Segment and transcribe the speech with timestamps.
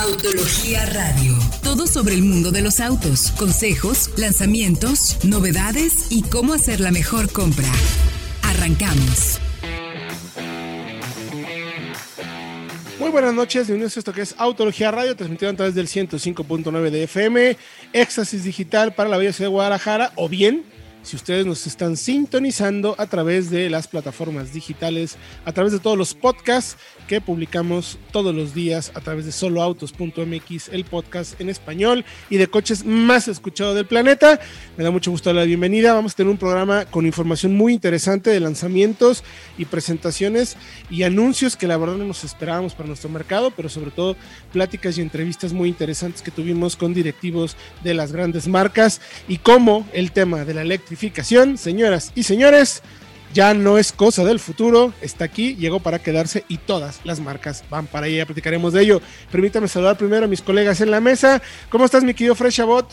[0.00, 1.36] Autología Radio.
[1.64, 7.32] Todo sobre el mundo de los autos, consejos, lanzamientos, novedades y cómo hacer la mejor
[7.32, 7.66] compra.
[8.42, 9.40] Arrancamos.
[13.00, 16.90] Muy buenas noches, bienvenidos a esto que es Autología Radio, transmitido a través del 105.9
[16.90, 17.56] de FM,
[17.92, 20.64] Éxtasis Digital para la Bella Ciudad de Guadalajara, o bien
[21.08, 25.16] si ustedes nos están sintonizando a través de las plataformas digitales,
[25.46, 26.76] a través de todos los podcasts
[27.08, 32.46] que publicamos todos los días a través de soloautos.mx, el podcast en español y de
[32.46, 34.38] coches más escuchado del planeta.
[34.76, 35.94] Me da mucho gusto la bienvenida.
[35.94, 39.24] Vamos a tener un programa con información muy interesante de lanzamientos
[39.56, 40.58] y presentaciones
[40.90, 44.14] y anuncios que la verdad no nos esperábamos para nuestro mercado, pero sobre todo
[44.52, 49.88] pláticas y entrevistas muy interesantes que tuvimos con directivos de las grandes marcas y cómo
[49.94, 50.64] el tema de la
[50.98, 52.82] electrificación, señoras y señores,
[53.32, 57.62] ya no es cosa del futuro, está aquí, llegó para quedarse y todas las marcas
[57.70, 59.00] van para allá, platicaremos de ello.
[59.30, 61.40] Permítame saludar primero a mis colegas en la mesa.
[61.70, 62.90] ¿Cómo estás, mi querido Freshabot?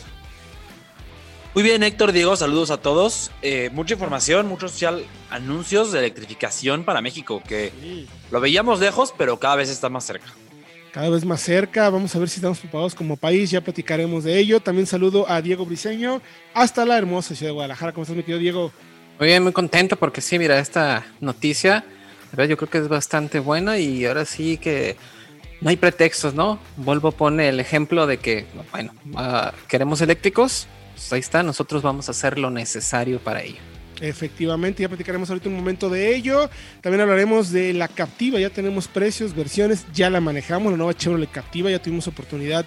[1.56, 3.32] Muy bien, Héctor, Diego, saludos a todos.
[3.42, 7.72] Eh, mucha información, muchos social anuncios de electrificación para México, que
[8.30, 10.28] lo veíamos lejos, pero cada vez está más cerca.
[10.96, 14.40] Cada vez más cerca, vamos a ver si estamos preparados como país, ya platicaremos de
[14.40, 14.62] ello.
[14.62, 16.22] También saludo a Diego Briseño,
[16.54, 17.92] hasta la hermosa ciudad de Guadalajara.
[17.92, 18.72] ¿Cómo estás, mi querido Diego?
[19.20, 21.84] Muy bien, muy contento porque sí, mira, esta noticia,
[22.38, 24.96] yo creo que es bastante buena y ahora sí que
[25.60, 26.60] no hay pretextos, ¿no?
[26.78, 32.08] Volvo pone el ejemplo de que, bueno, uh, queremos eléctricos, pues ahí está, nosotros vamos
[32.08, 33.60] a hacer lo necesario para ello.
[34.02, 36.50] Efectivamente, ya platicaremos ahorita un momento de ello.
[36.82, 41.32] También hablaremos de la Captiva, ya tenemos precios, versiones, ya la manejamos, la nueva Chevrolet
[41.32, 42.66] Captiva, ya tuvimos oportunidad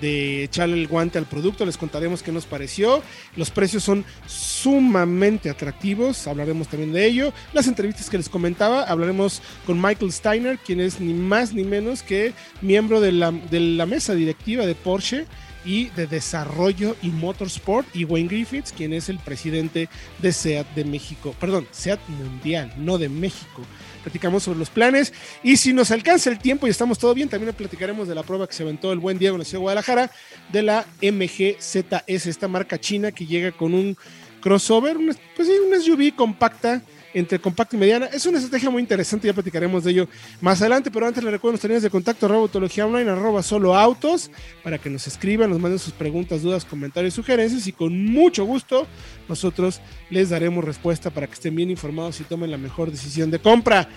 [0.00, 3.02] de echarle el guante al producto, les contaremos qué nos pareció.
[3.36, 7.32] Los precios son sumamente atractivos, hablaremos también de ello.
[7.52, 12.02] Las entrevistas que les comentaba, hablaremos con Michael Steiner, quien es ni más ni menos
[12.02, 15.26] que miembro de la, de la mesa directiva de Porsche
[15.68, 20.84] y de Desarrollo y Motorsport, y Wayne Griffiths, quien es el presidente de SEAT de
[20.84, 23.62] México, perdón, SEAT Mundial, no de México.
[24.02, 27.54] Platicamos sobre los planes y si nos alcanza el tiempo y estamos todo bien, también
[27.54, 30.10] platicaremos de la prueba que se aventó el buen Diego en la ciudad de Guadalajara
[30.50, 33.94] de la MGZS, esta marca china que llega con un
[34.40, 34.96] crossover,
[35.36, 36.80] pues sí, una SUV compacta
[37.14, 38.06] entre compacto y mediana.
[38.06, 40.08] Es una estrategia muy interesante, ya platicaremos de ello
[40.40, 43.76] más adelante, pero antes les recuerdo nuestras líneas de contacto, arroba autología online, arroba solo
[43.76, 44.30] autos,
[44.62, 48.86] para que nos escriban, nos manden sus preguntas, dudas, comentarios, sugerencias y con mucho gusto
[49.28, 49.80] nosotros
[50.10, 53.88] les daremos respuesta para que estén bien informados y tomen la mejor decisión de compra.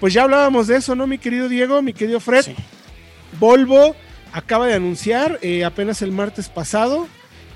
[0.00, 2.44] Pues ya hablábamos de eso, ¿no, mi querido Diego, mi querido Fred?
[3.40, 3.96] Volvo
[4.32, 7.08] acaba de anunciar eh, apenas el martes pasado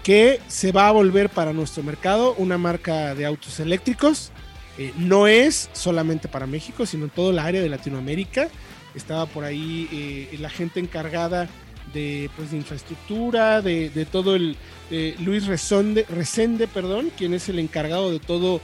[0.02, 4.32] que se va a volver para nuestro mercado una marca de autos eléctricos
[4.80, 8.48] eh, no es solamente para México, sino en todo el área de Latinoamérica.
[8.94, 11.50] Estaba por ahí eh, la gente encargada
[11.92, 14.56] de, pues, de infraestructura, de, todo el
[14.90, 18.62] eh, Luis Resonde, Resende, perdón, quien es el encargado de todo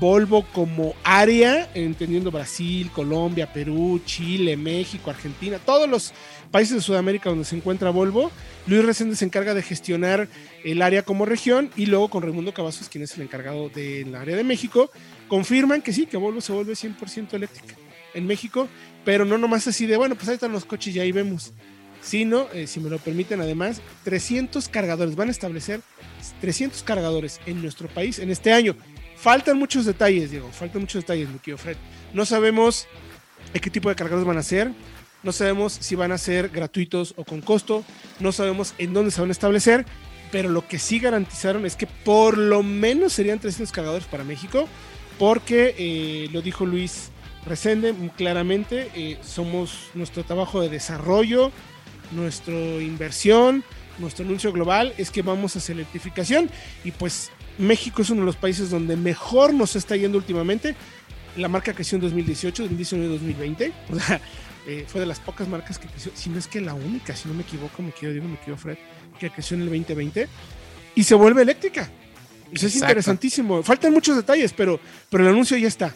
[0.00, 6.14] Volvo como área, entendiendo Brasil, Colombia, Perú, Chile, México, Argentina, todos los
[6.50, 8.30] países de Sudamérica donde se encuentra Volvo.
[8.66, 10.28] Luis Resende se encarga de gestionar
[10.64, 14.34] el área como región y luego con Raimundo Cavazos, quien es el encargado del área
[14.34, 14.90] de México,
[15.28, 17.74] confirman que sí, que Volvo se vuelve 100% eléctrica
[18.14, 18.68] en México,
[19.04, 21.52] pero no nomás así de, bueno, pues ahí están los coches y ahí vemos,
[22.00, 25.80] sino, eh, si me lo permiten además, 300 cargadores, van a establecer
[26.40, 28.76] 300 cargadores en nuestro país en este año.
[29.16, 31.76] Faltan muchos detalles, Diego, faltan muchos detalles, mi querido Fred.
[32.12, 32.86] No sabemos
[33.52, 34.72] qué tipo de cargadores van a ser,
[35.22, 37.84] no sabemos si van a ser gratuitos o con costo,
[38.20, 39.84] no sabemos en dónde se van a establecer,
[40.30, 44.68] pero lo que sí garantizaron es que por lo menos serían 300 cargadores para México
[45.18, 47.10] porque eh, lo dijo Luis
[47.46, 51.52] Resende claramente, eh, somos nuestro trabajo de desarrollo,
[52.10, 53.62] nuestra inversión,
[53.98, 56.50] nuestro anuncio global es que vamos hacia electrificación
[56.84, 60.74] y pues México es uno de los países donde mejor nos está yendo últimamente.
[61.36, 63.72] La marca creció en 2018, 2019 2020.
[63.92, 64.20] O sea,
[64.66, 67.28] eh, fue de las pocas marcas que creció, si no es que la única, si
[67.28, 68.76] no me equivoco, me quiero digo, me quiero Fred,
[69.18, 70.28] que creció en el 2020
[70.96, 71.88] y se vuelve eléctrica.
[72.52, 73.62] Es interesantísimo.
[73.62, 75.94] Faltan muchos detalles, pero, pero el anuncio ya está.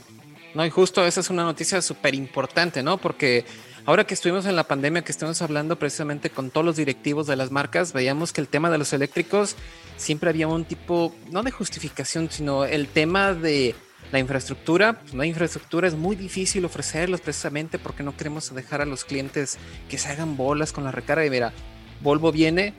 [0.55, 2.99] No, y justo esa es una noticia súper importante, ¿no?
[2.99, 3.45] Porque
[3.87, 7.37] ahora que estuvimos en la pandemia, que estuvimos hablando precisamente con todos los directivos de
[7.37, 9.55] las marcas, veíamos que el tema de los eléctricos
[9.97, 13.77] siempre había un tipo, no de justificación, sino el tema de
[14.11, 15.01] la infraestructura.
[15.01, 19.59] Pues hay infraestructura, es muy difícil ofrecerlos precisamente porque no queremos dejar a los clientes
[19.89, 21.25] que se hagan bolas con la recarga.
[21.25, 21.53] Y mira,
[22.01, 22.75] Volvo viene,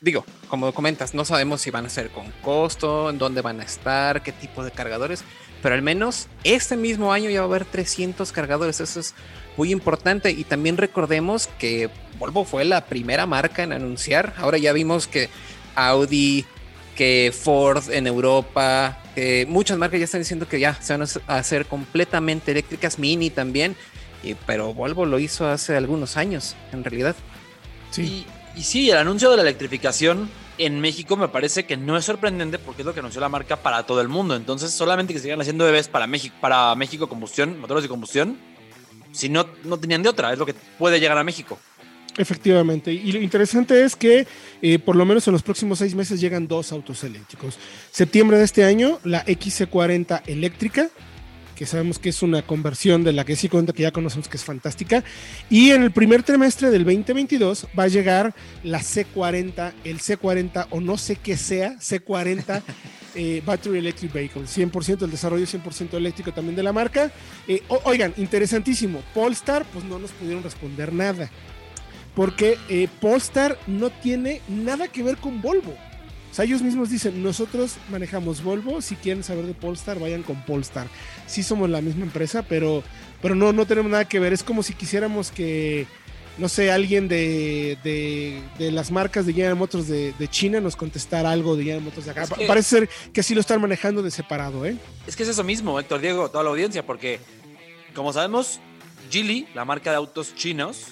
[0.00, 3.64] digo, como comentas, no sabemos si van a ser con costo, en dónde van a
[3.64, 5.24] estar, qué tipo de cargadores,
[5.62, 8.80] pero al menos este mismo año ya va a haber 300 cargadores.
[8.80, 9.14] Eso es
[9.56, 10.30] muy importante.
[10.30, 14.34] Y también recordemos que Volvo fue la primera marca en anunciar.
[14.38, 15.28] Ahora ya vimos que
[15.74, 16.46] Audi,
[16.96, 21.36] que Ford en Europa, que muchas marcas ya están diciendo que ya se van a
[21.36, 23.76] hacer completamente eléctricas, Mini también.
[24.22, 27.16] Y, pero Volvo lo hizo hace algunos años, en realidad.
[27.90, 28.02] Sí.
[28.02, 28.26] Y,
[28.56, 32.58] y sí, el anuncio de la electrificación en México me parece que no es sorprendente
[32.58, 34.36] porque es lo que anunció la marca para todo el mundo.
[34.36, 38.36] Entonces, solamente que sigan haciendo bebés para México, para México combustión, motores de combustión,
[39.12, 41.58] si no, no tenían de otra, es lo que puede llegar a México.
[42.16, 42.92] Efectivamente.
[42.92, 44.26] Y lo interesante es que
[44.60, 47.58] eh, por lo menos en los próximos seis meses llegan dos autos eléctricos.
[47.90, 50.90] Septiembre de este año, la XC40 eléctrica,
[51.60, 54.38] que sabemos que es una conversión de la que sí cuenta que ya conocemos que
[54.38, 55.04] es fantástica.
[55.50, 58.34] Y en el primer trimestre del 2022 va a llegar
[58.64, 62.62] la C40, el C40 o no sé qué sea, C40
[63.14, 67.12] eh, Battery Electric Vehicle, 100% el desarrollo 100% eléctrico también de la marca.
[67.46, 71.30] Eh, oigan, interesantísimo, Polestar pues no nos pudieron responder nada
[72.14, 75.74] porque eh, Polestar no tiene nada que ver con Volvo.
[76.30, 80.40] O sea, ellos mismos dicen, nosotros manejamos Volvo, si quieren saber de Polestar, vayan con
[80.44, 80.86] Polestar.
[81.26, 82.84] Sí somos la misma empresa, pero,
[83.20, 84.32] pero no, no tenemos nada que ver.
[84.32, 85.88] Es como si quisiéramos que,
[86.38, 90.76] no sé, alguien de, de, de las marcas de General Motors de, de, China nos
[90.76, 92.28] contestara algo de General Motors de acá.
[92.28, 94.76] Que, Parece ser que sí lo están manejando de separado, ¿eh?
[95.08, 97.18] Es que es eso mismo, Héctor Diego, toda la audiencia, porque,
[97.92, 98.60] como sabemos,
[99.10, 100.86] Geely, la marca de autos chinos,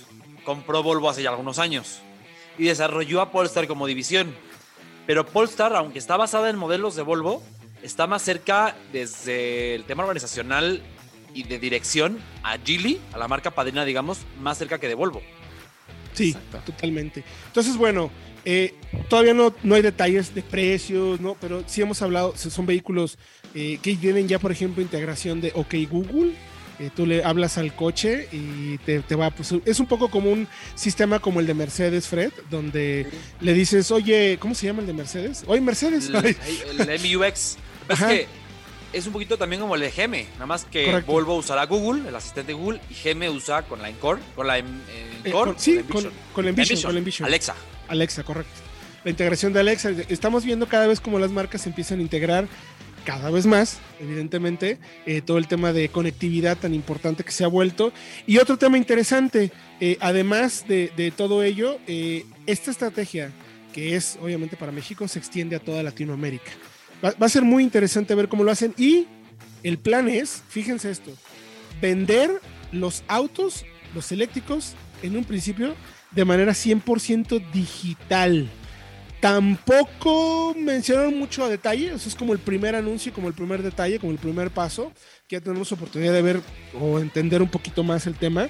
[0.44, 2.00] compró Volvo hace ya algunos años
[2.58, 4.34] y desarrolló a Polestar como división.
[5.08, 7.43] Pero Polestar, aunque está basada en modelos de Volvo,
[7.82, 10.82] está más cerca desde el tema organizacional
[11.32, 15.22] y de dirección a Geely, a la marca padrina, digamos, más cerca que de Volvo.
[16.12, 16.72] Sí, Exacto.
[16.72, 17.25] totalmente.
[17.46, 18.10] Entonces, bueno,
[18.44, 18.75] eh,
[19.08, 21.38] todavía no, no hay detalles de precios, ¿no?
[21.40, 23.16] Pero sí hemos hablado, son vehículos
[23.55, 26.34] eh, que tienen ya, por ejemplo, integración de OK Google,
[26.78, 30.30] eh, tú le hablas al coche y te, te, va, pues es un poco como
[30.30, 33.16] un sistema como el de Mercedes, Fred, donde sí.
[33.40, 35.44] le dices, oye, ¿cómo se llama el de Mercedes?
[35.46, 36.08] Oye, Mercedes.
[36.08, 37.56] El, el MUX.
[37.88, 38.26] es que
[38.92, 41.12] es un poquito también como el de GM, nada más que Correcto.
[41.12, 44.81] Volvo usará Google, el asistente Google, y GM usa con la Encore, con la Encore,
[45.24, 47.26] eh, con, sí, con, con, la Envision, con la Envision.
[47.26, 47.54] Alexa.
[47.88, 48.52] Alexa, correcto.
[49.04, 49.90] La integración de Alexa.
[50.08, 52.48] Estamos viendo cada vez como las marcas empiezan a integrar
[53.04, 57.48] cada vez más, evidentemente, eh, todo el tema de conectividad tan importante que se ha
[57.48, 57.92] vuelto.
[58.26, 59.50] Y otro tema interesante,
[59.80, 63.32] eh, además de, todo ello, eh, esta estrategia,
[63.72, 66.50] que es obviamente para México, se extiende a toda Latinoamérica.
[67.04, 69.06] Va, va, a ser muy interesante ver cómo lo hacen y
[69.62, 71.12] el plan es, fíjense esto,
[71.80, 72.30] vender
[72.72, 73.64] los autos,
[73.94, 75.74] los eléctricos, en un principio,
[76.10, 78.48] de manera 100% digital.
[79.20, 83.99] Tampoco mencionaron mucho a detalle, eso es como el primer anuncio, como el primer detalle,
[83.99, 84.93] como el primer paso,
[85.26, 86.41] que ya tenemos oportunidad de ver
[86.81, 88.49] o entender un poquito más el tema,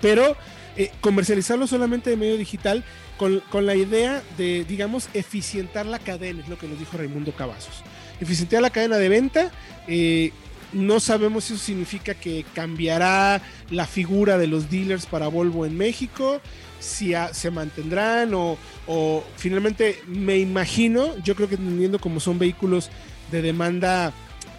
[0.00, 0.36] pero
[0.76, 2.82] eh, comercializarlo solamente de medio digital
[3.16, 7.32] con, con, la idea de, digamos, eficientar la cadena, es lo que nos dijo Raimundo
[7.32, 7.84] Cavazos.
[8.20, 9.52] Eficientar la cadena de venta,
[9.86, 10.32] eh,
[10.74, 13.40] no sabemos si eso significa que cambiará
[13.70, 16.40] la figura de los dealers para Volvo en México,
[16.80, 22.38] si a, se mantendrán o, o, finalmente me imagino, yo creo que entendiendo como son
[22.38, 22.90] vehículos
[23.30, 24.12] de demanda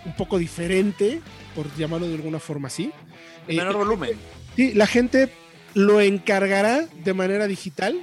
[0.05, 1.21] un poco diferente,
[1.55, 2.91] por llamarlo de alguna forma así.
[3.47, 4.11] Menor eh, volumen.
[4.55, 5.31] Sí, la gente
[5.73, 7.99] lo encargará de manera digital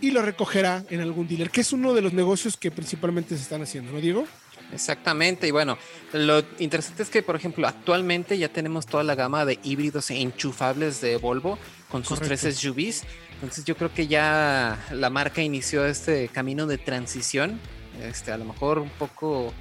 [0.00, 3.42] y lo recogerá en algún dealer, que es uno de los negocios que principalmente se
[3.42, 4.26] están haciendo, ¿no, Diego?
[4.72, 5.78] Exactamente, y bueno,
[6.12, 10.20] lo interesante es que, por ejemplo, actualmente ya tenemos toda la gama de híbridos e
[10.20, 12.40] enchufables de Volvo con sus Correcto.
[12.42, 13.04] tres SUVs.
[13.34, 17.60] Entonces yo creo que ya la marca inició este camino de transición,
[18.02, 19.52] este, a lo mejor un poco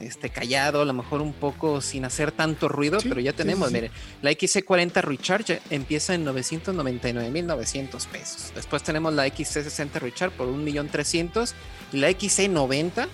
[0.00, 3.68] este, callado, a lo mejor un poco sin hacer tanto ruido, sí, pero ya tenemos,
[3.68, 8.52] sí, sí, miren, la XC40 Recharge empieza en 999.900 pesos.
[8.54, 11.52] Después tenemos la XC60 Recharge por 1.300.000
[11.92, 13.08] y la XC90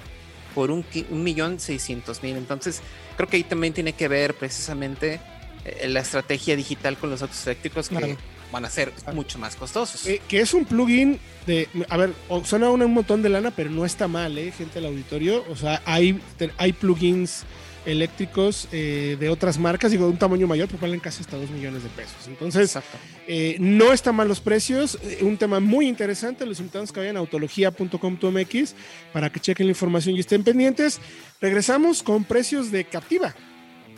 [0.57, 2.35] por un, un millón seiscientos mil.
[2.35, 2.81] Entonces,
[3.15, 5.21] creo que ahí también tiene que ver precisamente
[5.67, 8.17] eh, la estrategia digital con los autos eléctricos que claro.
[8.51, 9.15] van a ser claro.
[9.15, 10.07] mucho más costosos.
[10.07, 13.69] Eh, que es un plugin de, a ver, suena un, un montón de lana, pero
[13.69, 14.51] no está mal, ¿eh?
[14.51, 15.45] gente del auditorio.
[15.51, 16.19] O sea, hay,
[16.57, 17.45] hay plugins
[17.87, 21.51] eléctricos eh, de otras marcas, digo, de un tamaño mayor, pues valen casi hasta 2
[21.51, 22.27] millones de pesos.
[22.27, 22.79] Entonces,
[23.27, 24.99] eh, no están mal los precios.
[25.03, 28.75] Eh, un tema muy interesante, los invitamos que vayan a autología.com.mx
[29.13, 31.01] para que chequen la información y estén pendientes.
[31.41, 33.35] Regresamos con precios de Captiva,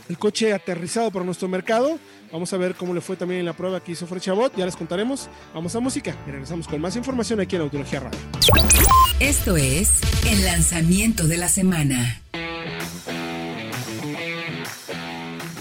[0.08, 1.98] el coche aterrizado por nuestro mercado.
[2.30, 4.54] Vamos a ver cómo le fue también en la prueba que hizo Fred Chabot.
[4.54, 5.30] Ya les contaremos.
[5.54, 8.18] Vamos a música y regresamos con más información aquí en Autología Radio.
[9.18, 12.22] Esto es el lanzamiento de la semana.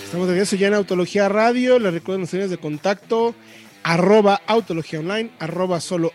[0.07, 1.79] Estamos de regreso ya en Autología Radio.
[1.79, 3.35] Les recuerdo los líneas de contacto
[3.83, 6.13] arroba Autología Online, arroba solo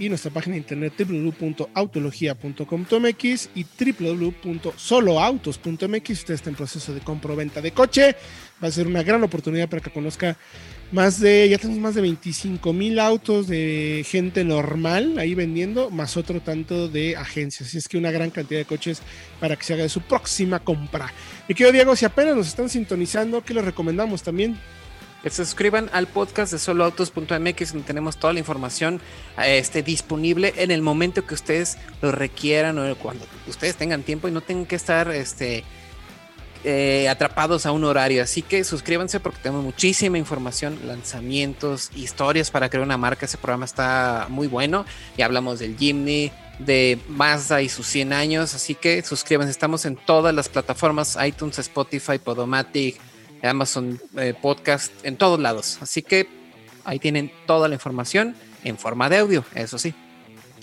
[0.00, 6.10] y nuestra página de internet www.autologia.com.mx y www.soloautos.mx.
[6.10, 8.16] Usted está en proceso de compra o venta de coche.
[8.60, 10.36] Va a ser una gran oportunidad para que conozca
[10.92, 16.18] más de, ya tenemos más de 25 mil autos de gente normal ahí vendiendo, más
[16.18, 17.70] otro tanto de agencias.
[17.70, 19.00] Así es que una gran cantidad de coches
[19.40, 21.12] para que se haga de su próxima compra.
[21.48, 24.58] Mi querido Diego, si apenas nos están sintonizando, ¿qué les recomendamos también?
[25.22, 29.00] Que se suscriban al podcast de soloautos.mx donde tenemos toda la información
[29.42, 34.30] este, disponible en el momento que ustedes lo requieran o cuando ustedes tengan tiempo y
[34.30, 35.64] no tengan que estar este,
[36.64, 38.22] eh, atrapados a un horario.
[38.22, 43.26] Así que suscríbanse porque tenemos muchísima información, lanzamientos, historias para crear una marca.
[43.26, 44.84] Ese programa está muy bueno.
[45.16, 48.54] Y hablamos del Jimny, de Mazda y sus 100 años.
[48.54, 49.50] Así que suscríbanse.
[49.50, 53.00] Estamos en todas las plataformas: iTunes, Spotify, Podomatic,
[53.42, 55.78] Amazon eh, Podcast, en todos lados.
[55.80, 56.28] Así que
[56.84, 59.94] ahí tienen toda la información en forma de audio, eso sí.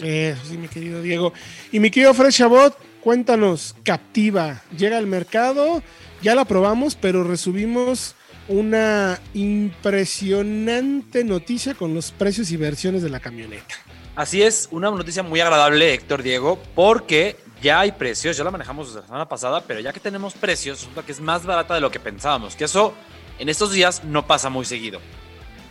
[0.01, 1.33] Eso sí, mi querido Diego.
[1.71, 5.81] Y mi querido Fred Chabot, cuéntanos, Captiva, llega al mercado,
[6.21, 8.15] ya la probamos, pero resumimos
[8.47, 13.75] una impresionante noticia con los precios y versiones de la camioneta.
[14.15, 18.87] Así es, una noticia muy agradable, Héctor Diego, porque ya hay precios, ya la manejamos
[18.87, 21.81] desde la semana pasada, pero ya que tenemos precios, resulta que es más barata de
[21.81, 22.93] lo que pensábamos, que eso
[23.37, 24.99] en estos días no pasa muy seguido.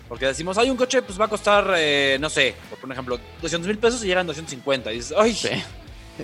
[0.09, 3.69] Porque decimos, hay un coche, pues va a costar, eh, no sé, por ejemplo, 200
[3.69, 4.91] mil pesos y llegan 250.
[4.91, 5.51] Y dices, ay, Sí.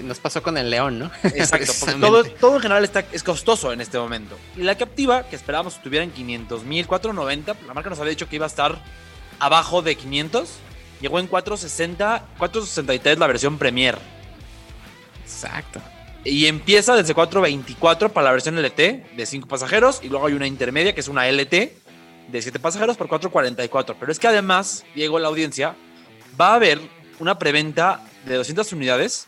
[0.03, 1.11] Nos pasó con el León, ¿no?
[1.23, 4.37] Exacto, porque todo, todo en general está, es costoso en este momento.
[4.57, 8.11] Y la Captiva, que esperábamos que estuviera en 500 mil, 490, la marca nos había
[8.11, 8.83] dicho que iba a estar
[9.39, 10.49] abajo de 500.
[11.01, 13.99] Llegó en 460, 463 la versión Premier.
[15.23, 15.81] Exacto.
[16.25, 18.79] Y empieza desde 424 para la versión LT
[19.15, 20.01] de 5 pasajeros.
[20.03, 21.53] Y luego hay una intermedia que es una LT
[22.29, 23.97] de 7 pasajeros por 444.
[23.99, 25.77] Pero es que además, Diego, la audiencia,
[26.41, 26.81] va a haber
[27.19, 29.27] una preventa de 200 unidades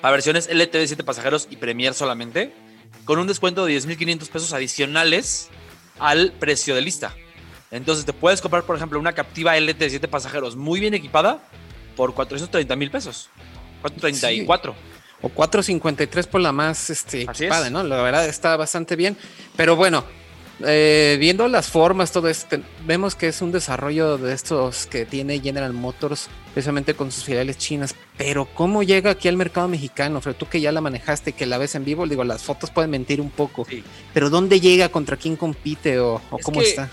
[0.00, 2.52] para versiones LT de 7 pasajeros y Premier solamente,
[3.04, 5.48] con un descuento de 10.500 pesos adicionales
[5.98, 7.14] al precio de lista.
[7.70, 11.42] Entonces te puedes comprar, por ejemplo, una Captiva LT de 7 pasajeros muy bien equipada
[11.96, 13.28] por 430 mil pesos.
[13.82, 14.74] 434.
[15.20, 17.72] O 4.53 por la más este, Así equipada, es.
[17.72, 17.82] ¿no?
[17.82, 19.16] La verdad está bastante bien.
[19.56, 20.04] Pero bueno,
[20.60, 25.40] eh, viendo las formas, todo esto, vemos que es un desarrollo de estos que tiene
[25.40, 27.94] General Motors, precisamente con sus filiales chinas.
[28.16, 30.20] Pero ¿cómo llega aquí al mercado mexicano?
[30.20, 32.90] Fred, tú que ya la manejaste, que la ves en vivo, digo, las fotos pueden
[32.90, 33.66] mentir un poco.
[33.68, 33.84] Sí.
[34.12, 34.88] Pero ¿dónde llega?
[34.88, 35.98] ¿Contra quién compite?
[36.00, 36.88] ¿O, o Es cómo que está?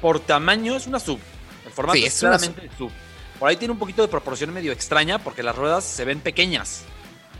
[0.00, 1.18] Por tamaño es una sub.
[1.64, 2.90] El formato Sí, es claramente sub.
[3.38, 6.84] Por ahí tiene un poquito de proporción medio extraña porque las ruedas se ven pequeñas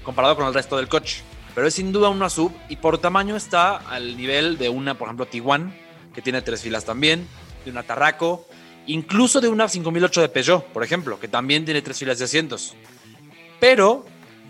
[0.07, 1.23] comparado con el resto del coche.
[1.57, 5.09] Pero es sin duda una sub y por tamaño está al nivel de una, por
[5.09, 5.75] ejemplo, Tiguan,
[6.15, 7.27] que tiene tres filas también,
[7.65, 8.47] de una Tarraco,
[8.87, 12.77] incluso de una 5008 de Peugeot, por ejemplo, que también tiene tres filas de asientos.
[13.59, 14.05] Pero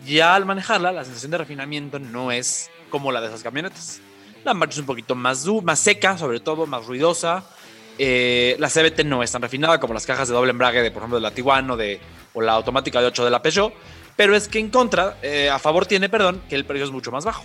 [0.04, 4.00] ya al manejarla, la sensación de refinamiento no es como la de esas camionetas.
[4.42, 7.44] La marcha es un poquito más, más seca, sobre todo, más ruidosa.
[7.98, 11.02] Eh, la CBT no es tan refinada como las cajas de doble embrague de, por
[11.02, 12.00] ejemplo, de la Tiguan o, de,
[12.34, 13.72] o la automática de 8 de la Peugeot.
[14.16, 17.12] Pero es que en contra, eh, a favor tiene, perdón, que el precio es mucho
[17.12, 17.44] más bajo.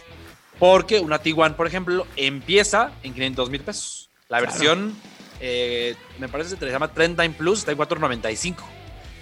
[0.58, 4.10] Porque una Tiguan, por ejemplo, empieza en 500 mil pesos.
[4.30, 4.52] La Claro.
[4.52, 4.96] versión,
[5.40, 8.64] eh, me parece que se llama Trend Time Plus, está en 495.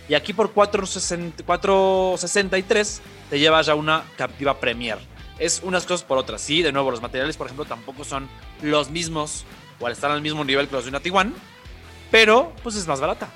[0.07, 4.97] Y aquí por 460 463 te llevas ya una Captiva Premier.
[5.39, 6.41] Es unas cosas por otras.
[6.41, 8.27] Sí, de nuevo, los materiales, por ejemplo, tampoco son
[8.61, 9.45] los mismos
[9.79, 11.33] o al estar al mismo nivel que los de una Tiguan.
[12.11, 13.29] Pero, pues es más barata.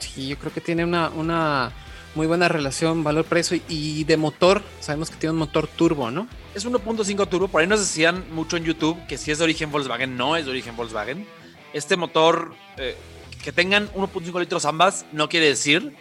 [0.00, 1.70] Sí, yo creo que tiene una, una
[2.14, 6.28] muy buena relación valor-precio y de motor, sabemos que tiene un motor turbo, ¿no?
[6.54, 7.48] Es 1.5 turbo.
[7.48, 10.44] Por ahí nos decían mucho en YouTube que si es de origen Volkswagen, no es
[10.44, 11.26] de origen Volkswagen.
[11.72, 12.96] Este motor, eh,
[13.42, 15.96] que tengan 1.5 litros ambas, no quiere decir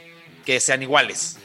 [0.46, 1.38] que sean iguales.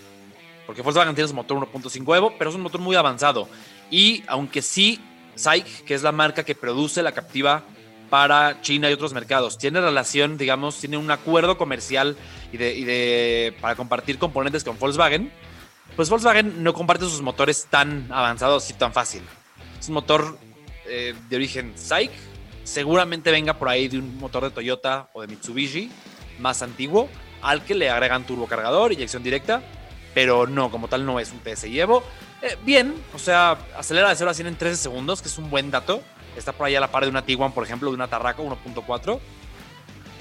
[0.66, 3.48] Porque Volkswagen tiene su motor 1.5 Evo, pero es un motor muy avanzado.
[3.90, 5.00] Y aunque sí,
[5.36, 7.62] SAIC, que es la marca que produce la Captiva
[8.10, 12.16] para China y otros mercados, tiene relación, digamos, tiene un acuerdo comercial
[12.52, 15.30] y de, para compartir componentes con Volkswagen,
[15.94, 19.22] pues Volkswagen no comparte sus motores tan avanzados y tan fácil.
[19.78, 20.38] Es un motor
[20.86, 22.10] eh, de origen SAIC,
[22.64, 25.90] seguramente venga por ahí de un motor de Toyota o de Mitsubishi
[26.38, 27.08] más antiguo,
[27.42, 29.62] al que le agregan turbocargador, inyección directa,
[30.14, 32.02] pero no, como tal no es un TSI Evo.
[32.42, 35.50] Eh, bien, o sea, acelera de 0 a 100 en 13 segundos, que es un
[35.50, 36.02] buen dato.
[36.36, 39.18] Está por ahí a la par de una Tiguan, por ejemplo, de una Tarraco 1.4.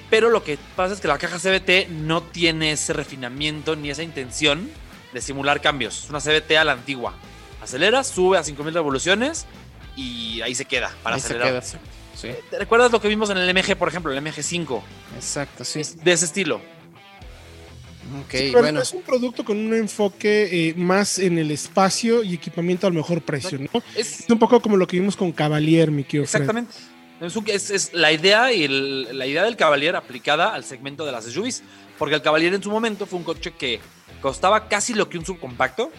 [0.10, 4.04] Pero lo que pasa es que la caja CBT no tiene ese refinamiento ni esa
[4.04, 4.70] intención
[5.14, 6.04] de simular cambios.
[6.06, 7.14] Es una CBT a la antigua.
[7.62, 9.46] Acelera, sube a 5000 revoluciones
[9.96, 11.50] y ahí se queda para Ahí se acelerar.
[11.50, 11.78] queda, sí.
[12.50, 14.82] ¿Te recuerdas lo que vimos en el MG, por ejemplo, el MG5?
[15.16, 15.82] Exacto, sí.
[16.04, 16.62] De ese estilo.
[18.22, 18.82] Ok, Sí, pero bueno.
[18.82, 23.22] es un producto con un enfoque eh, más en el espacio y equipamiento al mejor
[23.22, 23.82] precio, ¿no?
[23.96, 26.24] Es, Es un poco como lo que vimos con Cavalier, mi querido.
[26.24, 26.74] Exactamente.
[27.22, 31.06] Es, un- es- es la idea y el- la idea del Cavalier aplicada al segmento
[31.06, 31.64] de las SUVs.
[31.98, 33.80] Porque el Cavalier en su momento fue un coche que
[34.22, 35.92] costaba casi lo que un subcompacto.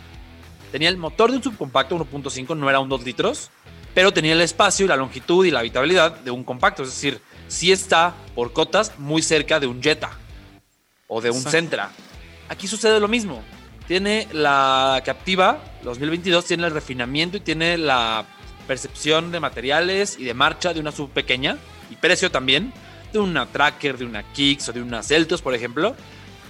[0.72, 3.50] Tenía el motor de un subcompacto 1.5, no era un 2 litros,
[3.94, 6.82] pero tenía el espacio y la longitud y la habitabilidad de un compacto.
[6.82, 7.18] Es decir,
[7.48, 10.10] sí está por cotas muy cerca de un Jetta
[11.08, 11.58] o de un Exacto.
[11.58, 11.90] Sentra.
[12.48, 13.42] Aquí sucede lo mismo.
[13.86, 18.24] Tiene la Captiva 2022, tiene el refinamiento y tiene la
[18.66, 21.56] percepción de materiales y de marcha de una sub pequeña
[21.90, 22.72] y precio también
[23.12, 25.94] de una Tracker, de una Kicks o de una Celtos, por ejemplo,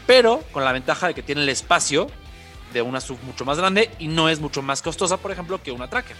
[0.07, 2.07] pero con la ventaja de que tiene el espacio
[2.73, 5.73] de una sub mucho más grande y no es mucho más costosa, por ejemplo, que
[5.73, 6.17] una Tracker.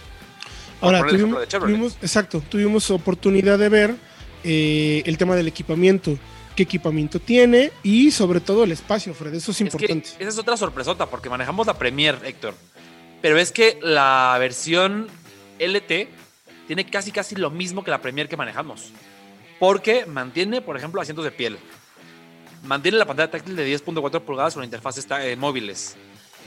[0.81, 3.95] Ahora, tuvimos, tuvimos- exacto, tuvimos oportunidad de ver
[4.43, 6.17] eh, el tema del equipamiento,
[6.57, 10.09] qué equipamiento tiene y sobre todo el espacio, Fred, eso es importante.
[10.17, 12.55] esa es otra sorpresota porque manejamos la Premier, Héctor.
[13.21, 15.07] Pero es que la versión
[15.59, 16.09] LT
[16.65, 18.91] tiene casi casi lo mismo que la Premier que manejamos.
[19.59, 21.59] Porque mantiene, por ejemplo, asientos de piel.
[22.63, 25.95] Mantiene la pantalla táctil de 10.4 pulgadas con interfaces móviles.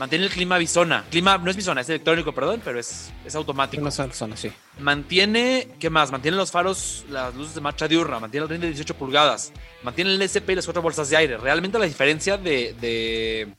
[0.00, 1.04] Mantiene el clima Bisona.
[1.11, 3.90] Clima no es Bisona, es electrónico, perdón, pero es, es automático.
[3.90, 4.50] Zona, sí.
[4.78, 6.11] Mantiene, ¿qué más?
[6.11, 9.52] Mantiene los faros, las luces de marcha diurna, mantiene el tren de 18 pulgadas,
[9.83, 11.37] mantiene el SP y las cuatro bolsas de aire.
[11.37, 13.54] Realmente la diferencia de, de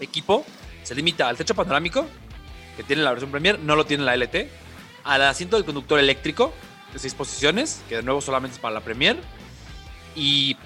[0.00, 0.44] equipo
[0.82, 2.04] se limita al techo panorámico,
[2.76, 4.48] que tiene la versión Premier, no lo tiene la LT,
[5.04, 6.52] al asiento del conductor eléctrico
[6.92, 9.18] de seis posiciones, que de nuevo solamente es para la Premier,
[10.16, 10.56] y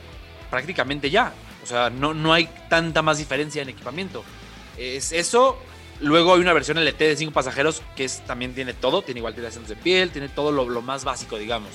[0.48, 1.34] prácticamente ya.
[1.62, 4.24] O sea, no, no hay tanta más diferencia en equipamiento.
[4.78, 5.58] Es eso.
[6.00, 9.02] Luego hay una versión LT de 5 pasajeros que es, también tiene todo.
[9.02, 11.70] Tiene igual asientos de piel, tiene todo lo, lo más básico, digamos.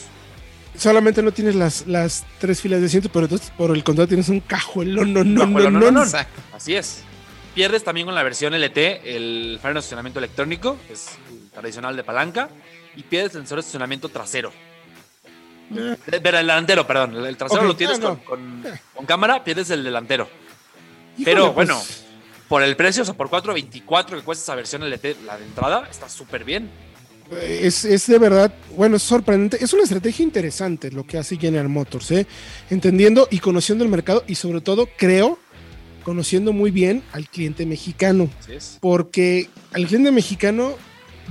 [0.78, 4.30] Solamente no tienes las, las tres filas de asiento, pero entonces por el contrario tienes
[4.30, 6.04] un cajuelón, no, no, no, no, no.
[6.54, 7.04] Así es.
[7.54, 11.96] Pierdes también con la versión LT el freno de estacionamiento electrónico, que es el tradicional
[11.96, 12.50] de palanca,
[12.96, 14.52] y pierdes el sensor de estacionamiento trasero.
[15.76, 17.24] Eh, Eh, Pero el delantero, perdón.
[17.26, 18.24] El, trasero lo tienes ah, no.
[18.24, 20.28] con, con- con cámara, pierdes el delantero.
[21.18, 21.84] híjole, Pero pues, bueno,
[22.54, 25.88] por el precio, o sea, por 4.24 que cuesta esa versión LT, la de entrada,
[25.90, 26.70] está súper bien.
[27.42, 29.58] Es, es de verdad, bueno, es sorprendente.
[29.60, 32.28] Es una estrategia interesante lo que hace General Motors, ¿eh?
[32.70, 35.40] entendiendo y conociendo el mercado y sobre todo, creo,
[36.04, 38.78] conociendo muy bien al cliente mexicano, es.
[38.80, 40.76] porque al cliente mexicano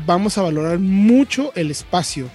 [0.04, 2.28] vamos a valorar mucho el espacio.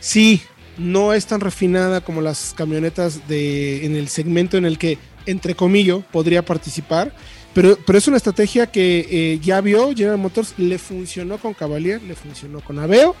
[0.00, 0.42] Sí,
[0.76, 5.54] no es tan refinada como las camionetas de, en el segmento en el que, entre
[5.54, 7.14] comillas, podría participar,
[7.54, 12.02] pero, pero es una estrategia que eh, ya vio General Motors, le funcionó con Cavalier,
[12.02, 13.14] le funcionó con Aveo,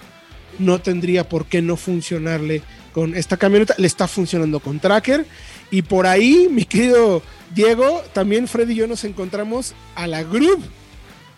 [0.58, 5.24] no tendría por qué no funcionarle con esta camioneta, le está funcionando con Tracker,
[5.70, 7.22] y por ahí, mi querido
[7.54, 10.64] Diego, también Freddy y yo nos encontramos a la Group,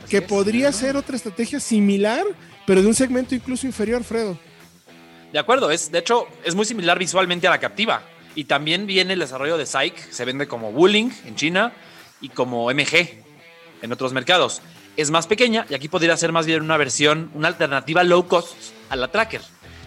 [0.01, 2.25] Así que es, podría ser otra estrategia similar,
[2.67, 4.39] pero de un segmento incluso inferior, Fredo.
[5.33, 8.03] De acuerdo, es, de hecho, es muy similar visualmente a la Captiva.
[8.35, 11.73] Y también viene el desarrollo de SAIC, se vende como Wuling en China
[12.27, 13.23] y como MG
[13.83, 14.61] en otros mercados.
[14.97, 18.55] Es más pequeña y aquí podría ser más bien una versión, una alternativa low cost
[18.91, 19.43] a la Tracker,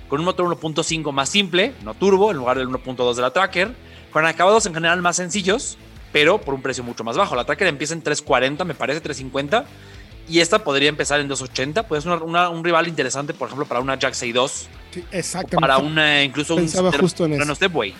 [0.07, 3.75] con un motor 1.5 más simple, no turbo, en lugar del 1.2 de la Tracker,
[4.11, 5.77] con acabados en general más sencillos,
[6.13, 7.35] pero por un precio mucho más bajo.
[7.35, 9.65] La Tracker empieza en 340, me parece, 350.
[10.27, 11.87] Y esta podría empezar en 280.
[11.87, 15.57] Puede ser una- una- un rival interesante, por ejemplo, para una Jack 2 Sí, exactamente.
[15.59, 17.95] para una incluso un Pensaba freno- justo en freno stepway.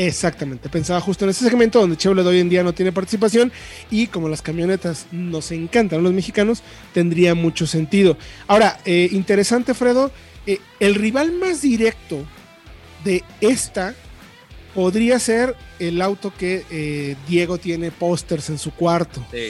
[0.00, 3.50] Exactamente, pensaba justo en ese segmento donde Chevrolet hoy en día no tiene participación
[3.90, 6.62] y como las camionetas nos encantan a los mexicanos,
[6.94, 8.16] tendría mucho sentido.
[8.46, 10.12] Ahora, eh, interesante Fredo,
[10.46, 12.24] eh, el rival más directo
[13.02, 13.96] de esta
[14.72, 19.48] podría ser el auto que eh, Diego tiene pósters en su cuarto, Sí.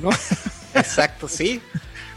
[0.00, 0.08] ¿no?
[0.74, 1.60] Exacto, sí.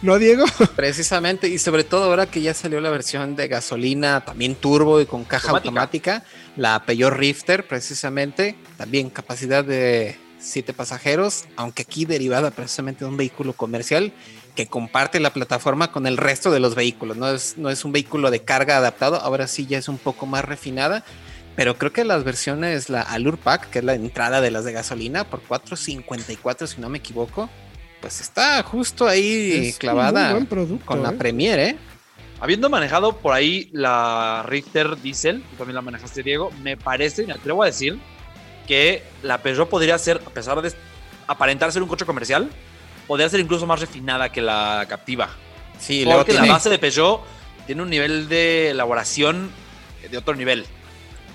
[0.02, 0.46] ¿No, Diego?
[0.76, 5.06] Precisamente, y sobre todo ahora que ya salió la versión de gasolina, también turbo y
[5.06, 6.16] con caja Automática.
[6.18, 6.24] automática,
[6.56, 13.18] la Peugeot Rifter, precisamente, también capacidad de siete pasajeros, aunque aquí derivada precisamente de un
[13.18, 14.14] vehículo comercial
[14.56, 17.18] que comparte la plataforma con el resto de los vehículos.
[17.18, 20.26] No es, no es un vehículo de carga adaptado, ahora sí ya es un poco
[20.26, 21.04] más refinada.
[21.56, 24.74] Pero creo que las versiones, la Allure Pack, que es la entrada de las de
[24.74, 27.50] gasolina, por 4.54, si no me equivoco,
[28.02, 31.14] pues está justo ahí Es clavada producto, con la ¿eh?
[31.14, 31.78] Premier, ¿eh?
[32.46, 37.34] Habiendo manejado por ahí la Richter Diesel, tú también la manejaste, Diego, me parece, me
[37.34, 37.98] atrevo a decir,
[38.68, 40.72] que la Peugeot podría ser, a pesar de
[41.26, 42.52] aparentar ser un coche comercial,
[43.08, 45.30] podría ser incluso más refinada que la Captiva.
[45.80, 47.22] Sí, luego la base de Peugeot
[47.66, 49.50] tiene un nivel de elaboración
[50.12, 50.68] de otro nivel.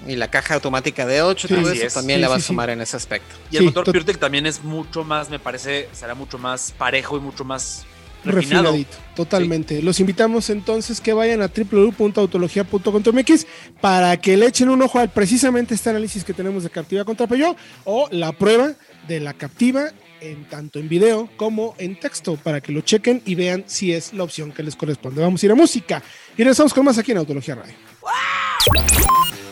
[0.07, 1.95] Y la caja automática de 8, Sí, todo así eso es.
[1.95, 3.35] también Sí, le va sí, a sumar en ese aspecto.
[3.51, 7.17] Y el Sí, motor PureTech también es mucho más, me parece, será mucho más parejo
[7.17, 7.85] y mucho más
[8.25, 8.73] refinado.
[8.73, 9.83] refinadito, totalmente.
[9.83, 13.47] Los invitamos entonces que vayan a www.autologia.com.mx
[13.81, 17.27] para que le echen un ojo al precisamente este análisis que tenemos de Captiva contra
[17.27, 18.73] Peugeot o la prueba
[19.09, 23.35] de la Captiva en tanto en video como en texto para que lo chequen y
[23.35, 25.23] vean si es la opción que les corresponde.
[25.23, 26.03] Vamos a ir a música
[26.35, 27.75] y regresamos con más aquí en Autología Radio.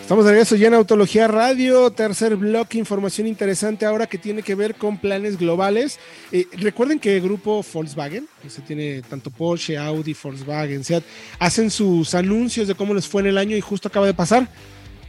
[0.09, 4.55] Estamos de regreso ya en Autología Radio, tercer bloque, información interesante ahora que tiene que
[4.55, 5.99] ver con planes globales.
[6.33, 11.05] Eh, recuerden que el grupo Volkswagen, que se tiene tanto Porsche, Audi, Volkswagen, Seat,
[11.39, 14.49] hacen sus anuncios de cómo les fue en el año y justo acaba de pasar.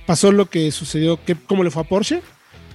[0.06, 2.22] Pasó lo que sucedió, que, cómo le fue a Porsche,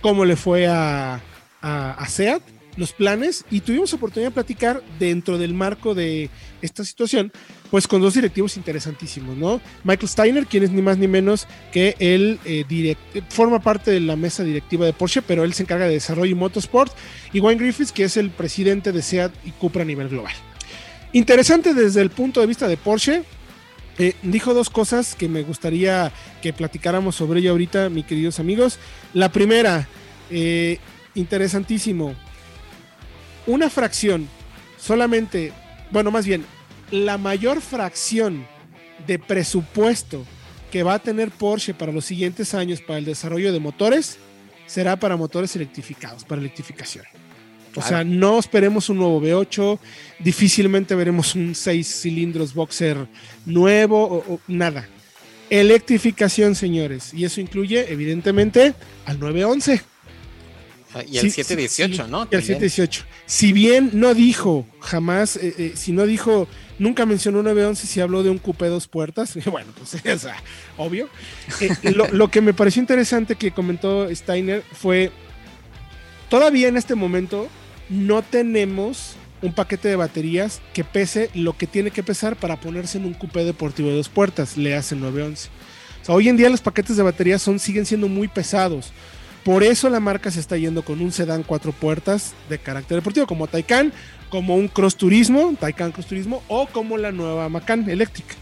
[0.00, 1.20] cómo le fue a,
[1.60, 2.40] a, a Seat,
[2.76, 6.30] los planes, y tuvimos oportunidad de platicar dentro del marco de
[6.62, 7.32] esta situación,
[7.74, 9.60] pues con dos directivos interesantísimos, ¿no?
[9.82, 13.98] Michael Steiner, quien es ni más ni menos que él eh, direct- forma parte de
[13.98, 16.92] la mesa directiva de Porsche, pero él se encarga de desarrollo y motorsport,
[17.32, 20.32] y Wayne Griffiths, que es el presidente de SEAT y Cupra a nivel global.
[21.14, 23.24] Interesante desde el punto de vista de Porsche.
[23.98, 28.78] eh, dijo dos cosas que me gustaría que platicáramos sobre ello ahorita, mis queridos amigos.
[29.14, 29.88] La primera,
[30.30, 30.78] eh,
[31.16, 32.14] interesantísimo,
[33.48, 34.28] una fracción,
[34.78, 35.52] solamente,
[35.90, 36.44] bueno, más bien,
[36.94, 38.46] la mayor fracción
[39.04, 40.24] de presupuesto
[40.70, 44.18] que va a tener Porsche para los siguientes años para el desarrollo de motores
[44.66, 47.04] será para motores electrificados, para electrificación.
[47.74, 49.80] O sea, no esperemos un nuevo V8,
[50.20, 53.08] difícilmente veremos un 6 cilindros boxer
[53.44, 54.88] nuevo o, o nada.
[55.50, 59.93] Electrificación, señores, y eso incluye evidentemente al 911.
[61.02, 62.18] Y el Sí, 718, sí, ¿no?
[62.18, 62.60] Y el También.
[62.60, 63.04] 718.
[63.26, 66.46] Si bien no dijo jamás, eh, eh, si no dijo,
[66.78, 70.36] nunca mencionó 911, si habló de un coupé dos puertas, bueno, pues o sea,
[70.76, 71.08] obvio.
[71.60, 75.10] Eh, lo, lo que me pareció interesante que comentó Steiner fue,
[76.28, 77.48] todavía en este momento
[77.88, 82.98] no tenemos un paquete de baterías que pese lo que tiene que pesar para ponerse
[82.98, 85.50] en un coupé deportivo de dos puertas, le hace 911.
[86.02, 88.92] O sea, hoy en día los paquetes de baterías son, siguen siendo muy pesados.
[89.44, 93.26] Por eso la marca se está yendo con un sedán cuatro puertas de carácter deportivo,
[93.26, 93.92] como Taycan,
[94.30, 98.34] como un Cross Turismo, Taycan Cross Turismo, o como la nueva Macan eléctrica.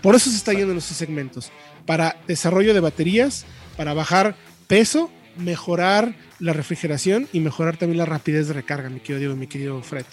[0.00, 1.52] Por eso se está yendo en esos segmentos,
[1.84, 3.44] para desarrollo de baterías,
[3.76, 4.36] para bajar
[4.68, 9.48] peso, mejorar la refrigeración y mejorar también la rapidez de recarga, mi querido Diego, mi
[9.48, 10.06] querido Fred.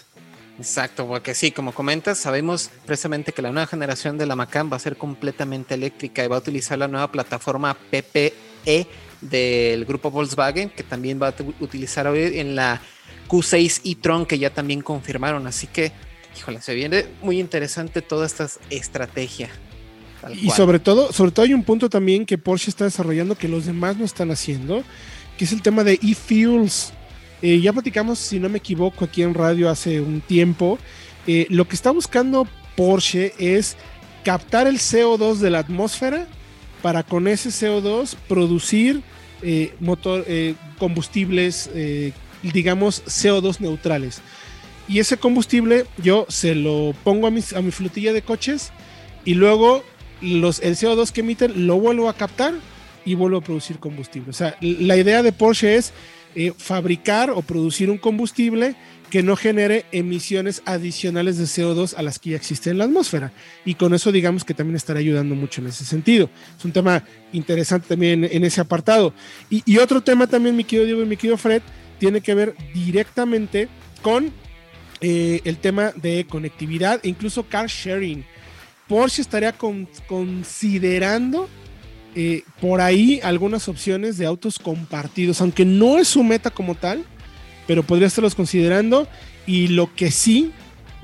[0.58, 4.78] Exacto, porque sí, como comentas, sabemos precisamente que la nueva generación de la Macan va
[4.78, 8.88] a ser completamente eléctrica y va a utilizar la nueva plataforma PPE
[9.30, 12.82] del grupo Volkswagen, que también va a utilizar hoy en la
[13.28, 15.48] Q6 e-tron, que ya también confirmaron.
[15.48, 15.92] Así que,
[16.38, 19.50] híjole, se viene muy interesante toda esta estrategia.
[20.42, 23.66] Y sobre todo, sobre todo hay un punto también que Porsche está desarrollando que los
[23.66, 24.84] demás no están haciendo,
[25.38, 26.94] que es el tema de e-fuels.
[27.42, 30.80] Eh, ya platicamos, si no me equivoco, aquí en radio hace un tiempo.
[31.28, 33.78] Eh, lo que está buscando Porsche es
[34.24, 36.28] captar el CO2 de la atmósfera
[36.86, 39.02] para con ese CO2 producir
[39.42, 42.12] eh, motor, eh, combustibles, eh,
[42.44, 44.22] digamos, CO2 neutrales.
[44.88, 48.70] Y ese combustible yo se lo pongo a, mis- a mi flotilla de coches
[49.24, 49.84] y luego
[50.22, 52.54] los, el CO2 que emiten lo vuelvo a captar
[53.04, 54.30] y vuelvo a producir combustible.
[54.30, 55.92] O sea, la idea de Porsche es
[56.60, 58.76] fabricar o producir un combustible
[59.10, 63.32] que no genere emisiones adicionales de CO2 a las que ya existen en la atmósfera.
[63.64, 66.30] Y con eso digamos que también estará ayudando mucho en ese sentido.
[66.58, 69.14] Es un tema interesante también en, ese apartado.
[69.50, 71.62] Y, otro tema también, mi querido Diego y mi querido Fred,
[72.00, 73.68] tiene que ver directamente
[74.02, 74.32] con
[75.02, 78.26] eh, el tema de conectividad e incluso car sharing.
[78.88, 81.50] Porsche estaría con- considerando
[82.18, 87.04] eh, por ahí algunas opciones de autos compartidos, aunque no es su meta como tal,
[87.68, 89.08] pero podría estarlos considerando.
[89.48, 90.52] Y lo que sí,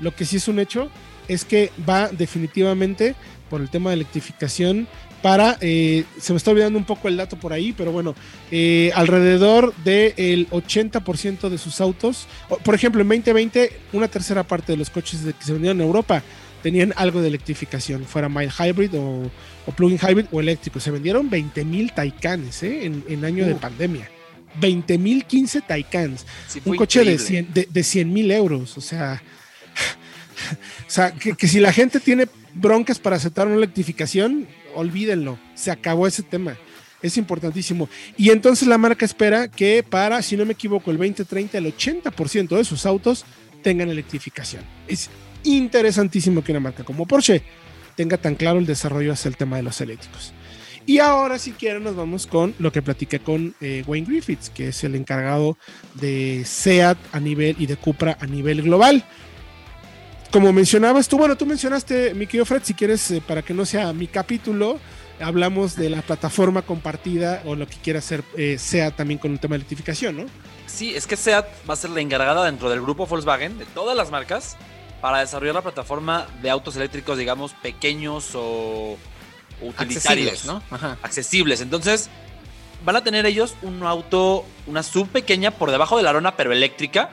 [0.00, 0.90] lo que sí es un hecho,
[1.28, 3.14] es que va definitivamente
[3.48, 4.88] por el tema de electrificación
[5.22, 8.16] para, eh, se me está olvidando un poco el dato por ahí, pero bueno,
[8.50, 12.26] eh, alrededor del 80% de sus autos,
[12.64, 15.86] por ejemplo, en 2020, una tercera parte de los coches de- que se vendieron en
[15.86, 16.24] Europa
[16.60, 19.30] tenían algo de electrificación, fuera mild hybrid o,
[19.66, 20.80] o plug-in hybrid o eléctrico.
[20.80, 22.86] Se vendieron 20 mil Taycanes ¿eh?
[22.86, 24.08] en, en año de pandemia.
[24.60, 26.26] 20 mil 15 Taycans.
[26.48, 27.26] Sí, Un coche de increíble.
[27.26, 28.76] 100 de, de 100 mil euros.
[28.76, 29.22] O sea,
[30.86, 35.38] o sea que, que si la gente tiene broncas para aceptar una electrificación, olvídenlo.
[35.54, 36.56] Se acabó ese tema.
[37.02, 37.88] Es importantísimo.
[38.16, 42.56] Y entonces la marca espera que para, si no me equivoco, el 2030, el 80%
[42.56, 43.24] de sus autos
[43.62, 44.62] tengan electrificación.
[44.86, 45.10] Es
[45.42, 47.42] interesantísimo que una marca como Porsche
[47.96, 50.32] tenga tan claro el desarrollo hacia el tema de los eléctricos.
[50.84, 54.68] Y ahora, si quieren, nos vamos con lo que platiqué con eh, Wayne Griffiths, que
[54.68, 55.56] es el encargado
[55.94, 59.04] de SEAT a nivel y de Cupra a nivel global.
[60.32, 63.64] Como mencionabas tú, bueno, tú mencionaste, mi querido Fred, si quieres, eh, para que no
[63.64, 64.80] sea mi capítulo,
[65.20, 69.38] hablamos de la plataforma compartida o lo que quiera hacer eh, SEAT también con un
[69.38, 70.24] tema de electrificación, ¿no?
[70.66, 73.96] Sí, es que SEAT va a ser la encargada dentro del grupo Volkswagen, de todas
[73.96, 74.56] las marcas,
[75.00, 78.96] para desarrollar la plataforma de autos eléctricos, digamos, pequeños o
[79.62, 80.62] utilitarios, ¿no?
[81.02, 81.60] Accesibles.
[81.60, 82.10] Entonces,
[82.84, 86.52] van a tener ellos un auto, una sub pequeña por debajo de la arona, pero
[86.52, 87.10] eléctrica.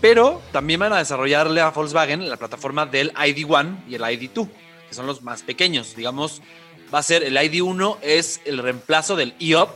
[0.00, 4.48] Pero también van a desarrollarle a Volkswagen la plataforma del ID1 y el ID2,
[4.88, 5.94] que son los más pequeños.
[5.94, 6.40] Digamos,
[6.92, 9.68] va a ser el ID1 es el reemplazo del e-up,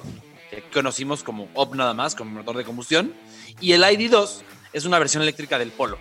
[0.51, 3.15] que conocimos como OP nada más, como motor de combustión.
[3.61, 4.41] Y el ID2
[4.73, 5.99] es una versión eléctrica del Polo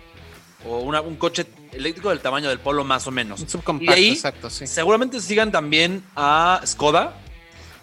[0.66, 3.40] o un coche eléctrico del tamaño del Polo más o menos.
[3.40, 4.66] Un subcompacto, y ahí exacto, sí.
[4.66, 7.14] seguramente sigan también a Skoda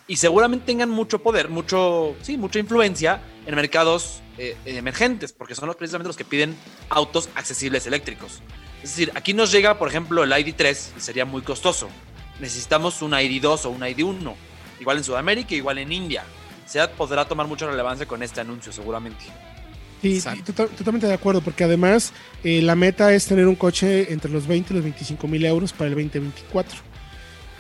[0.08, 5.68] y seguramente tengan mucho poder, mucho, sí, mucha influencia en mercados eh, emergentes, porque son
[5.68, 6.58] los, precisamente los que piden
[6.90, 8.42] autos accesibles eléctricos.
[8.84, 11.88] Es decir, aquí nos llega, por ejemplo, el ID3 y sería muy costoso.
[12.40, 14.34] Necesitamos un ID2 o un ID1,
[14.80, 16.24] igual en Sudamérica, igual en India.
[16.66, 19.26] SEAT podrá tomar mucha relevancia con este anuncio, seguramente.
[20.02, 22.12] Sí, totalmente de acuerdo, porque además
[22.44, 25.74] eh, la meta es tener un coche entre los 20 y los 25 mil euros
[25.74, 26.80] para el 2024,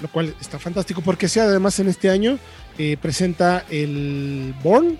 [0.01, 2.39] lo cual está fantástico, porque sea además en este año
[2.79, 4.97] eh, presenta el Born,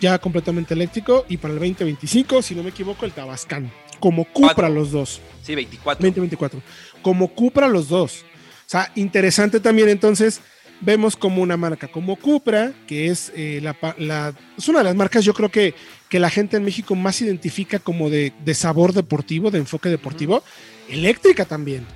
[0.00, 4.68] ya completamente eléctrico, y para el 2025, si no me equivoco, el Tabascan, como Cupra
[4.68, 5.20] los dos.
[5.42, 6.04] Sí, 24.
[6.04, 6.60] 2024,
[7.00, 8.24] como Cupra los dos.
[8.66, 10.40] O sea, interesante también entonces
[10.82, 15.24] vemos como una marca como Cupra, que es, eh, la, es una de las marcas
[15.24, 15.74] yo creo que,
[16.08, 20.42] que la gente en México más identifica como de, sabor deportivo, de enfoque deportivo,
[20.88, 21.86] eléctrica también.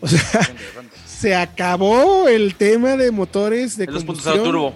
[0.00, 0.20] O sea,
[1.06, 4.42] se acabó el tema de motores de combustión.
[4.42, 4.74] turbo.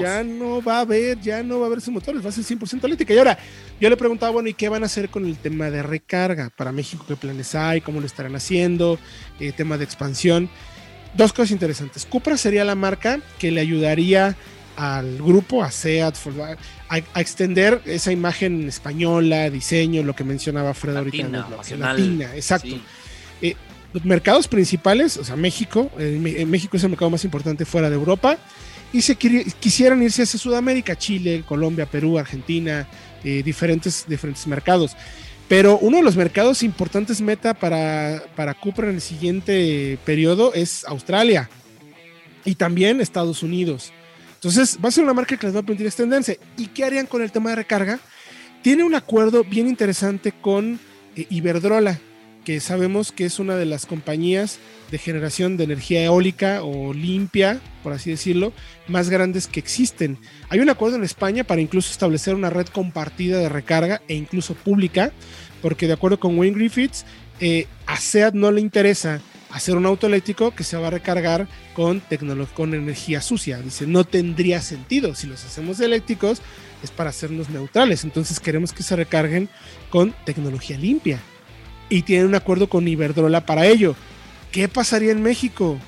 [0.00, 2.44] ya no va a haber, ya no va a haber esos motores, va a ser
[2.44, 3.12] 100% eléctrica.
[3.12, 3.38] Y ahora,
[3.80, 6.70] yo le preguntaba, bueno, ¿y qué van a hacer con el tema de recarga para
[6.70, 7.04] México?
[7.06, 7.80] ¿Qué planes hay?
[7.80, 8.98] ¿Cómo lo estarán haciendo?
[9.40, 10.48] Eh, tema de expansión
[11.14, 12.06] dos cosas interesantes.
[12.06, 14.36] Cupra sería la marca que le ayudaría
[14.76, 16.16] al grupo, a SEAT,
[16.88, 21.28] a, extender esa imagen española, diseño, lo que mencionaba Fred ahorita.
[21.78, 22.78] Latina, exacto.
[23.42, 23.56] Eh,
[23.92, 28.38] los mercados principales, o sea, México, México es el mercado más importante fuera de Europa,
[28.92, 32.86] y se quisieran irse hacia Sudamérica, Chile, Colombia, Perú, Argentina,
[33.24, 34.96] eh, diferentes, diferentes mercados.
[35.52, 40.82] Pero uno de los mercados importantes meta para, para Cupra en el siguiente periodo es
[40.86, 41.50] Australia
[42.46, 43.92] y también Estados Unidos.
[44.36, 46.40] Entonces va a ser una marca que les va a permitir extenderse.
[46.56, 48.00] ¿Y qué harían con el tema de recarga?
[48.62, 50.80] Tiene un acuerdo bien interesante con
[51.16, 52.00] eh, Iberdrola,
[52.46, 54.58] que sabemos que es una de las compañías
[54.92, 58.52] de generación de energía eólica o limpia, por así decirlo,
[58.86, 60.18] más grandes que existen.
[60.50, 64.54] Hay un acuerdo en España para incluso establecer una red compartida de recarga e incluso
[64.54, 65.10] pública,
[65.62, 67.06] porque de acuerdo con Wayne Griffiths,
[67.40, 71.48] eh, a SEAT no le interesa hacer un auto eléctrico que se va a recargar
[71.72, 72.02] con,
[72.54, 73.58] con energía sucia.
[73.60, 75.14] Dice, no tendría sentido.
[75.14, 76.42] Si los hacemos eléctricos
[76.82, 78.04] es para hacernos neutrales.
[78.04, 79.48] Entonces queremos que se recarguen
[79.88, 81.18] con tecnología limpia.
[81.88, 83.96] Y tienen un acuerdo con Iberdrola para ello.
[84.52, 85.78] ¿Qué pasaría en México?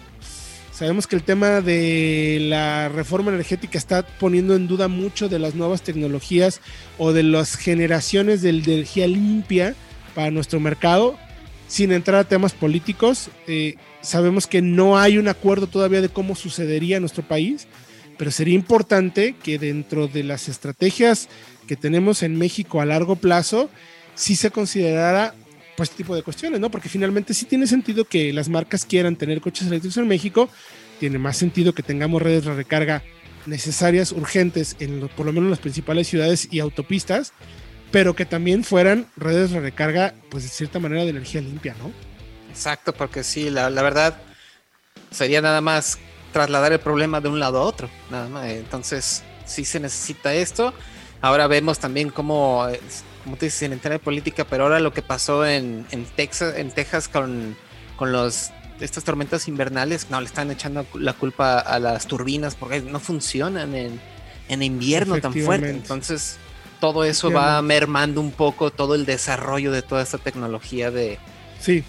[0.73, 5.55] Sabemos que el tema de la reforma energética está poniendo en duda mucho de las
[5.55, 6.63] nuevas tecnologías
[6.97, 9.75] o de las generaciones de energía limpia
[10.15, 11.15] para nuestro mercado.
[11.69, 16.35] Sin entrar a temas políticos, eh, sabemos que no hay un acuerdo todavía de cómo
[16.35, 17.69] sucedería en nuestro país,
[18.17, 21.29] pero sería importante que dentro de las estrategias
[21.69, 23.69] que tenemos en México a largo plazo,
[24.15, 25.35] sí se considerara
[25.77, 26.71] pues este tipo de cuestiones, ¿no?
[26.71, 30.49] Porque finalmente sí tiene sentido que las marcas quieran tener coches eléctricos en México,
[31.01, 33.03] tiene más sentido que tengamos redes de recarga
[33.47, 37.33] necesarias, urgentes, en por lo menos en las principales ciudades y autopistas,
[37.91, 41.93] pero que también fueran redes de recarga, pues de cierta manera de energía limpia, ¿no?
[42.51, 44.17] Exacto, porque sí, la, la verdad
[45.11, 45.99] sería nada más
[46.33, 48.49] trasladar el problema de un lado a otro, nada más.
[48.51, 50.75] Entonces, sí se necesita esto.
[51.21, 52.81] Ahora vemos también cómo eh,
[53.25, 56.71] como te dices, sin entrar en política, pero ahora lo que pasó en, Texas, en
[56.71, 57.57] Texas con,
[57.97, 62.81] con los estas tormentas invernales, no, le están echando la culpa a las turbinas porque
[62.83, 64.01] no funcionan en,
[64.49, 65.71] en invierno tan fuerte.
[65.71, 66.37] Entonces,
[66.81, 71.19] todo eso va mermando un poco todo el desarrollo de toda esta tecnología de,
[71.61, 71.85] sí.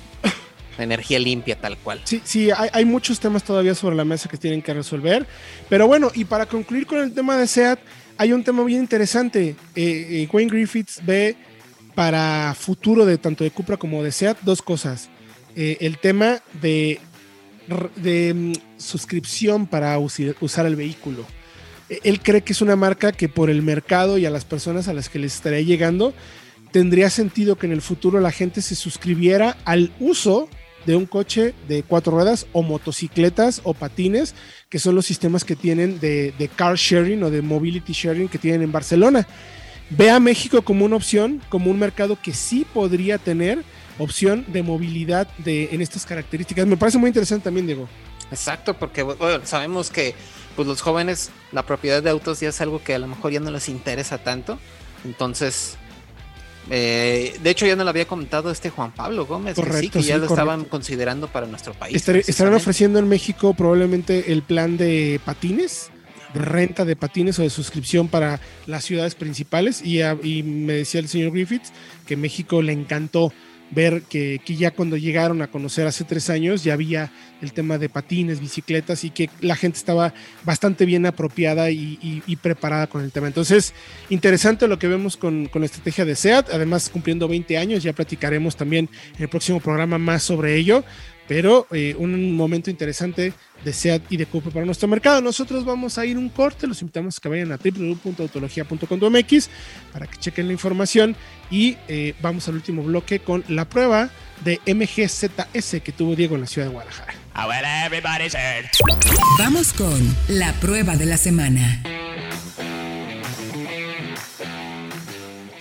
[0.78, 2.02] energía limpia tal cual.
[2.06, 5.28] Sí, sí, hay, hay, muchos temas todavía sobre la mesa que tienen que resolver.
[5.70, 7.80] Pero bueno, y para concluir con el tema de SEAT,
[8.18, 9.56] hay un tema bien interesante.
[9.76, 11.36] Eh, eh, Wayne Griffiths ve
[11.94, 15.10] para futuro de tanto de Cupra como de SEAT dos cosas.
[15.56, 17.00] eh, el tema de,
[17.96, 21.26] de mm, suscripción para usar el vehículo.
[22.04, 24.94] Él cree que es una marca que por el mercado y a las personas a
[24.94, 26.14] las que les estaría llegando,
[26.72, 30.50] tendría sentido que en el futuro la gente se suscribiera al uso
[30.86, 34.36] de un coche de cuatro ruedas o motocicletas o patines,
[34.70, 38.62] que son los sistemas que tienen de, car sharing o de mobility sharing que tienen
[38.62, 39.28] en Barcelona.
[39.90, 43.64] Ve a México como una opción, como un mercado que sí podría tener
[43.98, 46.66] opción de movilidad de, en estas características.
[46.66, 47.88] Me parece muy interesante también, Diego.
[48.32, 49.06] Exacto, porque
[49.44, 50.16] sabemos que
[50.56, 53.40] pues, los jóvenes la propiedad de autos ya es algo que a lo mejor ya
[53.40, 54.60] no les interesa tanto.
[55.04, 55.78] Entonces,
[56.70, 60.02] eh, de hecho, ya no lo había comentado este Juan Pablo Gómez, que sí, que
[60.02, 62.08] ya lo estaban considerando para nuestro país.
[62.08, 65.92] estarán ofreciendo en México probablemente el plan de patines,
[66.34, 69.82] de renta de patines o de suscripción para las ciudades principales.
[69.84, 71.72] Y, y me decía el señor Griffiths
[72.08, 73.32] que México le encantó
[73.76, 77.12] ver que, ya cuando llegaron a conocer hace tres años ya había
[77.42, 82.88] el tema de patines, bicicletas y que la gente estaba bastante bien apropiada y, preparada
[82.88, 83.28] con el tema.
[83.28, 83.74] Entonces,
[84.10, 87.94] interesante lo que vemos con, con, la estrategia de SEAT, además cumpliendo 20 años, ya
[87.94, 90.84] platicaremos también en el próximo programa más sobre ello,
[91.28, 93.34] pero eh, un momento interesante
[93.64, 95.22] de SEAT y de Cooper para nuestro mercado.
[95.22, 99.50] Nosotros vamos a ir un corte, los invitamos a que vayan a www.autologia.com.mx
[99.92, 101.16] para que chequen la información
[101.50, 104.10] y eh, vamos al último bloque con la prueba
[104.44, 107.14] de MGZS que tuvo Diego en la ciudad de Guadalajara.
[109.40, 111.82] Vamos con la prueba de la semana.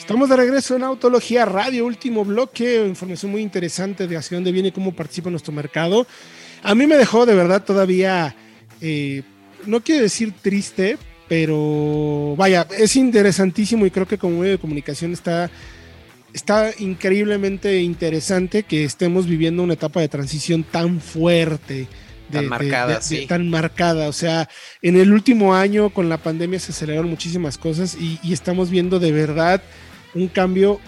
[0.05, 4.69] Estamos de regreso en Autología Radio, último bloque, información muy interesante de hacia dónde viene
[4.69, 6.07] y cómo participa nuestro mercado.
[6.63, 8.37] A mí me dejó de verdad todavía,
[8.83, 9.23] eh,
[9.65, 15.15] no quiero decir triste, pero vaya, es interesantísimo y creo que como medio de comunicación
[15.15, 15.51] está,
[16.35, 21.89] está increíblemente interesante que estemos viviendo una etapa de transición tan fuerte.
[22.31, 24.09] tan marcada, tan marcada.
[24.09, 24.51] O sea,
[24.83, 29.01] en el último año con la pandemia se aceleraron muchísimas cosas y, y estamos viendo
[29.01, 29.63] de verdad
[30.15, 30.81] un cambio,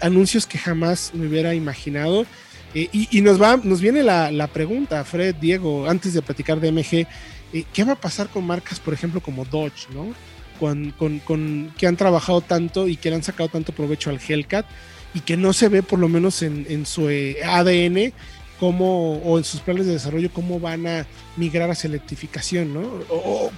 [0.00, 2.26] anuncios que jamás me hubiera imaginado.
[2.74, 7.06] Eh, y, nos, va, nos viene la, pregunta, Fred, Diego, antes de platicar de MG,
[7.52, 10.14] eh, ¿qué va a pasar con marcas, por ejemplo, como Dodge, ¿no?
[10.60, 14.66] Con, con, que han trabajado tanto y que le han sacado tanto provecho al Hellcat
[15.14, 18.12] y que no se ve por lo menos en, su eh, ADN
[18.58, 22.82] cómo, o en sus planes de desarrollo, cómo van a migrar hacia electrificación, ¿no?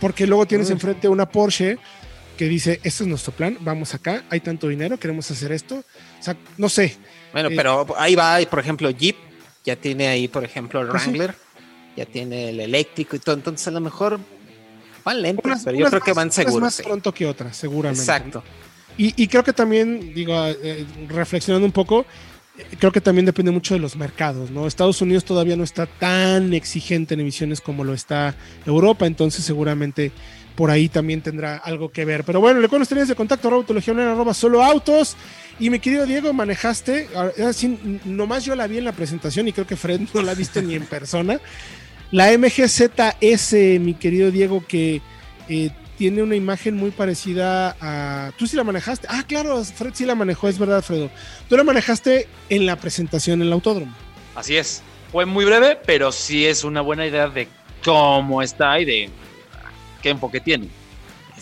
[0.00, 1.78] porque luego tienes enfrente una Porsche
[2.38, 5.74] que dice, este es nuestro plan, vamos acá, hay tanto dinero, queremos hacer esto.
[5.74, 6.96] O sea, no sé.
[7.32, 9.16] Bueno, eh, pero ahí va, por ejemplo, Jeep,
[9.64, 11.34] ya tiene ahí, por ejemplo, el pues Wrangler,
[11.96, 14.20] ya tiene el eléctrico y todo, entonces a lo mejor
[15.04, 16.60] van lentos, pero yo creo que van seguros.
[16.60, 18.00] más pronto que otras, seguramente.
[18.00, 18.42] Exacto.
[18.96, 22.04] Y, creo que también, digo, eh, reflexionando un poco,
[22.80, 24.66] creo que también depende mucho de los mercados, ¿no?
[24.66, 28.34] Estados Unidos todavía no está tan exigente en emisiones como lo está
[28.66, 30.10] Europa, entonces seguramente
[30.58, 32.24] por ahí también tendrá algo que ver.
[32.24, 35.16] Pero bueno, le con de contacto, arroba solo autos.
[35.60, 37.06] Y mi querido Diego, manejaste,
[37.46, 40.60] así, nomás yo la vi en la presentación y creo que Fred no la viste
[40.60, 41.38] ni en persona.
[42.10, 45.00] La MGZS, mi querido Diego, que
[45.48, 48.32] eh, tiene una imagen muy parecida a...
[48.36, 49.06] Tú sí la manejaste.
[49.08, 51.08] Ah, claro, Fred sí la manejó, es verdad, Fredo.
[51.48, 53.94] Tú la manejaste en la presentación en el autódromo.
[54.34, 54.82] Así es.
[55.12, 57.46] Fue muy breve, pero sí es una buena idea de
[57.84, 59.10] cómo está y de
[60.02, 60.68] qué enfoque tiene.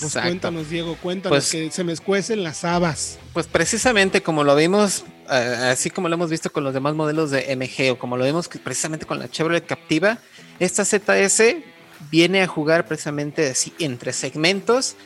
[0.00, 3.18] Pues cuéntanos, Diego, cuéntanos pues que se me escuecen las habas.
[3.32, 7.30] Pues precisamente como lo vimos, eh, así como lo hemos visto con los demás modelos
[7.30, 10.18] de MG o como lo vemos precisamente con la Chevrolet Captiva,
[10.58, 11.56] esta ZS
[12.10, 14.96] viene a jugar precisamente así entre segmentos,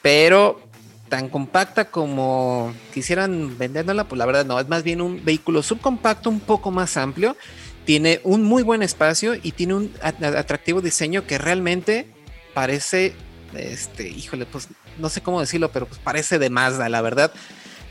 [0.00, 0.60] pero
[1.08, 6.30] tan compacta como quisieran venderla, pues la verdad no, es más bien un vehículo subcompacto
[6.30, 7.36] un poco más amplio,
[7.84, 12.06] tiene un muy buen espacio y tiene un atractivo diseño que realmente
[12.54, 13.14] parece,
[13.54, 17.32] este, híjole, pues no sé cómo decirlo, pero pues parece de Mazda, la verdad.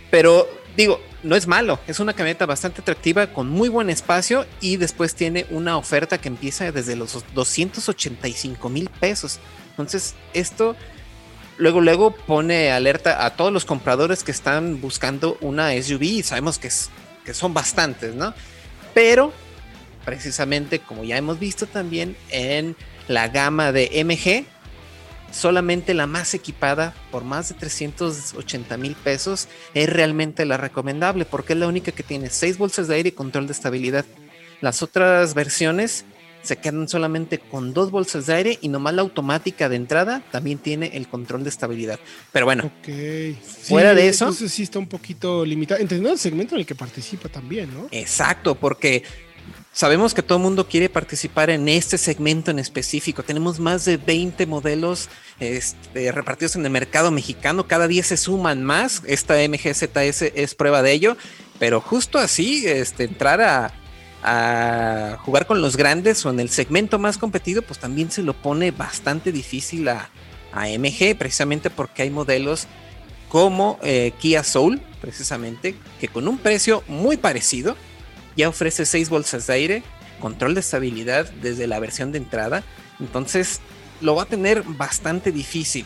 [0.09, 4.77] Pero digo, no es malo, es una camioneta bastante atractiva con muy buen espacio y
[4.77, 9.39] después tiene una oferta que empieza desde los 285 mil pesos.
[9.71, 10.75] Entonces, esto
[11.57, 16.59] luego, luego pone alerta a todos los compradores que están buscando una SUV y sabemos
[16.59, 16.89] que, es,
[17.25, 18.33] que son bastantes, ¿no?
[18.93, 19.33] Pero,
[20.05, 22.75] precisamente como ya hemos visto también en
[23.07, 24.45] la gama de MG,
[25.31, 31.53] solamente la más equipada por más de 380 mil pesos es realmente la recomendable porque
[31.53, 34.05] es la única que tiene 6 bolsas de aire y control de estabilidad.
[34.61, 36.05] Las otras versiones
[36.43, 40.59] se quedan solamente con dos bolsas de aire y nomás la automática de entrada también
[40.59, 41.99] tiene el control de estabilidad.
[42.31, 42.69] Pero bueno,
[43.63, 44.31] fuera de eso.
[44.33, 47.87] sí está un poquito limitado, entendiendo el segmento en el que participa también, ¿no?
[47.91, 49.03] Exacto, porque
[49.73, 53.23] Sabemos que todo el mundo quiere participar en este segmento en específico.
[53.23, 55.09] Tenemos más de 20 modelos
[55.39, 57.67] este, repartidos en el mercado mexicano.
[57.67, 59.01] Cada día se suman más.
[59.07, 61.17] Esta MGZS es prueba de ello.
[61.57, 67.17] Pero justo así, este, entrar a, jugar con los grandes o en el segmento más
[67.17, 70.11] competido, pues también se lo pone bastante difícil a,
[70.53, 72.67] a MG, precisamente porque hay modelos
[73.27, 77.75] como eh, Kia Soul, precisamente, que con un precio muy parecido
[78.37, 79.83] ya ofrece 6 bolsas de aire,
[80.19, 82.63] control de estabilidad desde la versión de entrada.
[82.99, 83.59] Entonces
[84.01, 85.85] lo va a tener bastante difícil.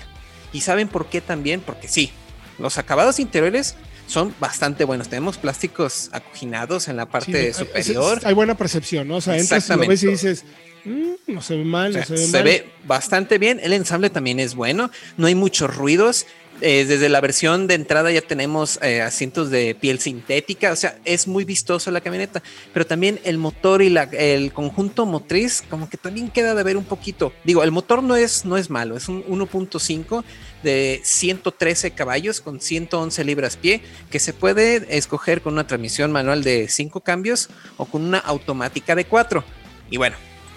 [0.54, 1.62] ¿Y saben por qué también?
[1.62, 2.12] Porque sí,
[2.60, 3.76] los acabados interiores
[4.08, 5.10] son bastante buenos.
[5.10, 8.20] Tenemos plásticos acoginados en la parte Sí, superior.
[8.20, 9.18] es- hay buena percepción, ¿no?
[9.18, 10.45] O sea, entras y lo ves y dices,
[10.86, 12.43] "Mm, no se ve mal, O sea, no se ve se mal.
[12.43, 13.60] ve bastante bien.
[13.62, 14.89] El ensamble también es bueno.
[15.18, 16.26] No hay muchos ruidos.
[16.60, 20.72] Eh, desde la versión de entrada ya tenemos eh, asientos de piel sintética.
[20.72, 22.41] O sea, es muy vistoso la camioneta.
[22.74, 26.76] Pero también el motor y la- el conjunto motriz, como que también queda de ver
[26.76, 27.32] un poquito.
[27.43, 28.97] Digo, el motor no es, no es malo.
[28.97, 30.24] Es un 1.5
[30.64, 36.43] de 113 caballos con 111 libras pie que se puede escoger con una transmisión manual
[36.43, 39.43] de 5 cambios o con una automática de 4.
[39.91, 40.16] Y bueno,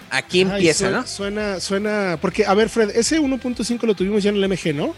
[0.09, 1.07] aquí Ay, empieza, suena, ¿no?
[1.07, 4.95] Suena, suena, porque, a ver, Fred, ese 1.5 lo tuvimos ya en el MG, ¿no?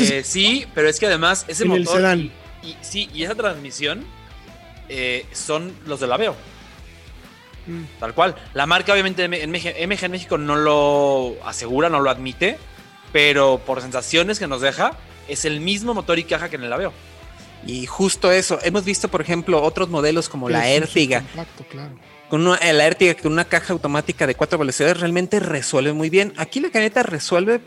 [0.00, 2.32] Eh, sí, pero es que además ese en el motor sedán.
[2.62, 4.04] y sí, y esa transmisión
[4.88, 6.34] eh, son los del Aveo,
[7.66, 7.82] Mm.
[8.00, 8.34] tal cual.
[8.54, 12.58] La marca obviamente en MG, MG en México no lo asegura, no lo admite,
[13.12, 14.96] pero por sensaciones que nos deja
[15.28, 16.92] es el mismo motor y caja que en el Aveo.
[17.64, 21.22] Y justo eso, hemos visto, por ejemplo, otros modelos como la Ertiga,
[21.70, 21.92] claro.
[22.28, 26.10] con una, eh, la Ertiga con una caja automática de cuatro velocidades realmente resuelve muy
[26.10, 26.32] bien.
[26.38, 27.60] Aquí la camioneta resuelve,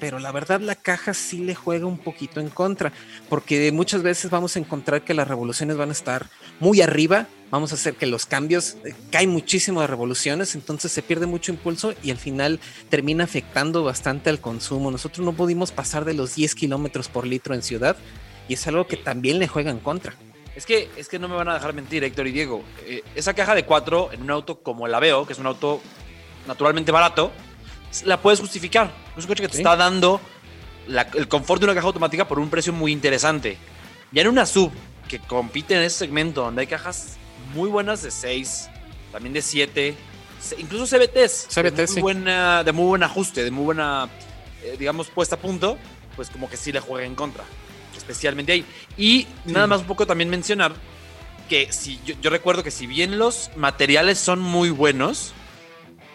[0.00, 2.92] pero la verdad la caja sí le juega un poquito en contra,
[3.28, 6.26] porque muchas veces vamos a encontrar que las revoluciones van a estar
[6.60, 11.02] muy arriba, vamos a hacer que los cambios eh, caen muchísimo de revoluciones, entonces se
[11.02, 14.90] pierde mucho impulso y al final termina afectando bastante al consumo.
[14.90, 17.96] Nosotros no pudimos pasar de los 10 kilómetros por litro en ciudad
[18.48, 20.14] y es algo que también le juega en contra.
[20.54, 22.64] Es que, es que no me van a dejar mentir, Héctor y Diego.
[22.84, 25.80] Eh, esa caja de cuatro en un auto como el Aveo, que es un auto
[26.48, 27.30] naturalmente barato,
[28.04, 28.92] la puedes justificar.
[29.16, 29.60] Es un coche que te Sí.
[29.62, 30.20] está dando
[30.86, 33.58] la- el confort de una caja automática por un precio muy interesante.
[34.12, 34.70] Ya en una sub
[35.08, 37.16] que compite en ese segmento, donde hay cajas
[37.54, 38.68] muy buenas de 6,
[39.12, 39.94] también de 7,
[40.58, 42.00] incluso CBTs, CVTs, de, muy sí.
[42.00, 44.08] buena, de muy buen ajuste, de muy buena,
[44.62, 45.78] eh, digamos, puesta a punto,
[46.16, 47.44] pues como que sí le juega en contra,
[47.96, 48.64] especialmente ahí.
[48.96, 50.72] Y nada más un poco también mencionar
[51.48, 55.32] que si yo, yo recuerdo que si bien los materiales son muy buenos,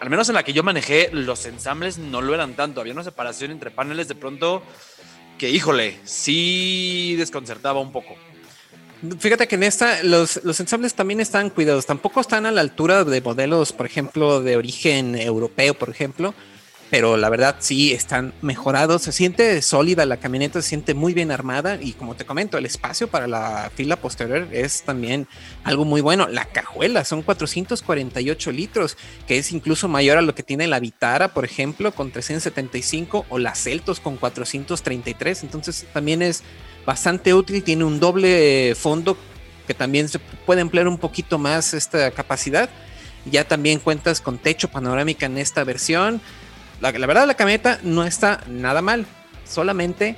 [0.04, 2.82] al menos en la que yo manejé, los ensambles no lo eran tanto.
[2.82, 4.62] Había una separación entre paneles de pronto
[5.38, 8.14] que, híjole, sí desconcertaba un poco.
[9.18, 13.04] Fíjate que en esta los, los ensambles también están cuidados, tampoco están a la altura
[13.04, 16.34] de modelos, por ejemplo, de origen europeo, por ejemplo,
[16.94, 21.32] pero la verdad sí están mejorados, se siente sólida la camioneta, se siente muy bien
[21.32, 25.26] armada y como te comento, el espacio para la fila posterior es también
[25.64, 26.28] algo muy bueno.
[26.28, 31.34] La cajuela son 448 litros, que es incluso mayor a lo que tiene la Vitara,
[31.34, 36.44] por ejemplo, con 375 o la Celtos con 433, entonces también es
[36.86, 39.18] bastante útil, tiene un doble fondo
[39.66, 42.70] que también se puede emplear un poquito más esta capacidad.
[43.28, 46.20] Ya también cuentas con techo panorámica en esta versión.
[46.80, 49.06] La, la verdad la camioneta no está nada mal,
[49.48, 50.16] solamente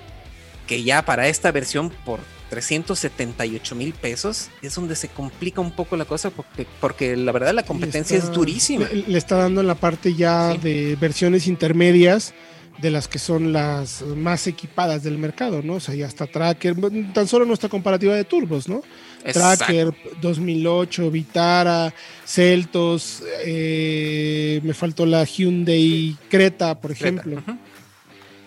[0.67, 5.97] que ya para esta versión por 378 mil pesos es donde se complica un poco
[5.97, 8.89] la cosa porque, porque la verdad la competencia Está- es durísima.
[8.89, 10.59] Le, le está dando en la parte ya Sí.
[10.59, 12.35] de versiones intermedias
[12.79, 15.75] de las que son las más equipadas del mercado, ¿no?
[15.75, 16.77] O sea, ya está Tracker,
[17.15, 18.83] tan solo nuestra comparativa de turbos, ¿no?
[19.25, 19.65] Exacto.
[19.65, 21.93] Tracker 2008, Vitara,
[22.25, 27.43] Celtos, eh, me faltó la Hyundai Creta, por Creta, ejemplo.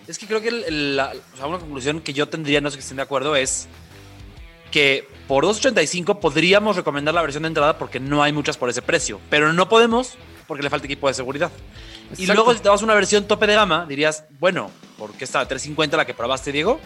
[0.06, 2.76] Es que creo que el- la- o sea, una conclusión que yo tendría, no sé
[2.76, 3.68] que estén de acuerdo, es
[4.70, 8.82] que por 285 podríamos recomendar la versión de entrada porque no hay muchas por ese
[8.82, 10.14] precio, pero no podemos
[10.50, 11.48] porque le falta equipo de seguridad.
[12.18, 12.34] Y Exacto.
[12.34, 15.38] luego si te vas a una versión tope de gama, dirías, bueno, ¿por qué está
[15.38, 16.80] la 350 la que probaste, Diego?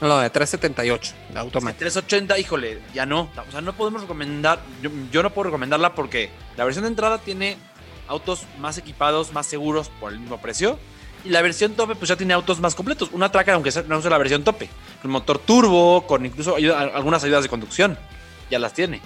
[0.00, 1.80] No, de 378, la automática.
[1.80, 3.28] 380, híjole, ya no.
[3.48, 7.18] O sea, no podemos recomendar, yo, yo no puedo recomendarla porque la versión de entrada
[7.18, 7.56] tiene
[8.06, 10.78] autos más equipados, más seguros por el mismo precio.
[11.24, 13.08] Y la versión tope, pues ya tiene autos más completos.
[13.12, 14.68] Una Tracker, aunque sea, no sea la versión tope,
[15.02, 17.98] con motor turbo, con incluso ayuda- algunas ayudas de conducción.
[18.48, 19.00] Ya las tiene.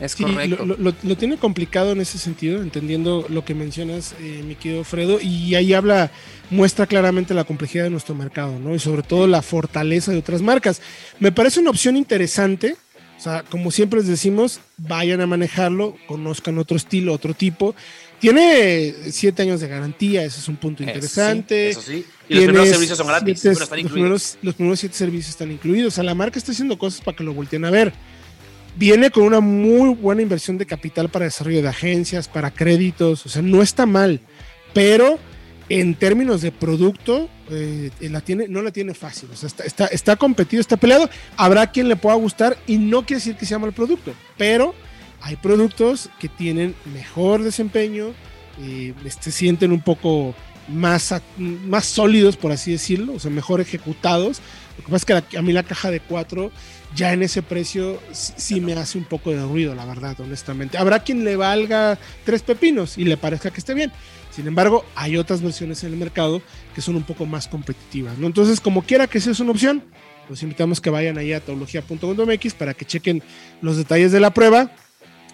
[0.00, 0.64] Es Sí, correcto.
[0.64, 4.84] lo, lo- lo tiene complicado en ese sentido, entendiendo lo que mencionas, eh, mi querido
[4.84, 6.10] Fredo, y ahí habla,
[6.50, 8.74] muestra claramente la complejidad de nuestro mercado, ¿no?
[8.74, 10.80] Y sobre todo la fortaleza de otras marcas.
[11.18, 12.76] Me parece una opción interesante
[13.18, 17.74] O sea, como siempre les decimos, vayan a manejarlo, conozcan otro estilo, otro tipo.
[18.20, 21.70] Tiene siete años de garantía, eso es un punto interesante.
[21.70, 22.04] Eso sí.
[22.28, 23.40] Y los primeros servicios son gratis.
[23.40, 25.94] Siete, están los, primeros, los primeros siete servicios están incluidos.
[25.94, 27.92] O sea, la marca está haciendo cosas para que lo volteen a ver.
[28.78, 33.26] Viene con una muy buena inversión de capital para desarrollo de agencias, para créditos.
[33.26, 34.20] O sea, no está mal.
[34.72, 35.18] Pero
[35.68, 37.90] en términos de producto, eh,
[38.24, 39.30] tiene, no la tiene fácil.
[39.32, 39.48] O sea,
[39.90, 41.10] está, competido, está peleado.
[41.36, 44.74] Habrá quien le pueda gustar y no quiere decir que sea mal producto, pero
[45.22, 48.14] hay productos que tienen mejor desempeño,
[48.60, 50.36] eh, se sienten un poco
[50.68, 54.40] más, más sólidos, por así decirlo, o sea, mejor ejecutados.
[54.76, 56.50] Lo que pasa es que a mí la caja de 4
[56.94, 60.78] ya en ese precio sí me hace un poco de ruido, la verdad, honestamente.
[60.78, 63.92] Habrá quien le valga tres pepinos y le parezca que esté bien.
[64.30, 66.40] Sin embargo, hay otras versiones en el mercado
[66.74, 68.26] que son un poco más competitivas, ¿no?
[68.26, 69.82] Entonces, como quiera que sea una opción,
[70.28, 73.22] los invitamos que vayan ahí a teología.com.mx para que chequen
[73.60, 74.70] los detalles de la prueba.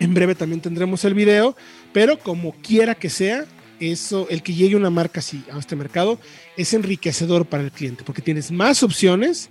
[0.01, 1.57] En breve también tendremos el video,
[1.93, 3.45] pero como quiera que sea,
[3.93, 6.19] eso, el que llegue una marca así a este mercado
[6.57, 9.51] es enriquecedor para el cliente, porque tienes más opciones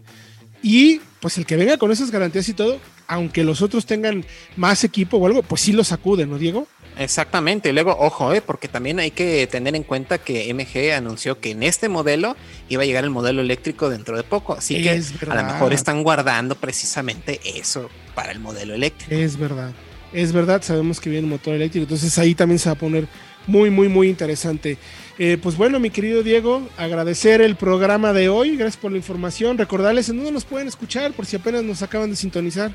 [0.61, 4.25] y pues el que venga con esas garantías y todo, aunque los otros tengan
[4.55, 6.67] más equipo o algo, pues sí lo sacuden, ¿no, Diego?
[6.97, 11.39] Exactamente, y luego, ojo, eh, porque también hay que tener en cuenta que MG anunció
[11.39, 12.35] que en este modelo
[12.69, 16.03] iba a llegar el modelo eléctrico dentro de poco, así que a lo mejor están
[16.03, 19.15] guardando precisamente eso para el modelo eléctrico.
[19.15, 19.73] Es verdad,
[20.13, 23.07] es verdad, sabemos que viene un motor eléctrico, entonces ahí también se va a poner
[23.47, 24.77] muy, muy, muy interesante.
[25.19, 29.57] Eh, pues bueno, mi querido Diego, agradecer el programa de hoy, gracias por la información,
[29.57, 32.71] recordarles en dónde nos pueden escuchar por si apenas nos acaban de sintonizar.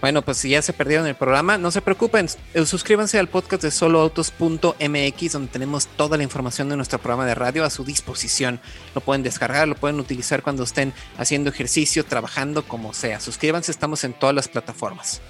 [0.00, 3.62] Bueno, pues si ya se perdieron el programa, no se preocupen, eh, suscríbanse al podcast
[3.62, 8.60] de soloautos.mx donde tenemos toda la información de nuestro programa de radio a su disposición.
[8.94, 13.20] Lo pueden descargar, lo pueden utilizar cuando estén haciendo ejercicio, trabajando, como sea.
[13.20, 15.20] Suscríbanse, estamos en todas las plataformas.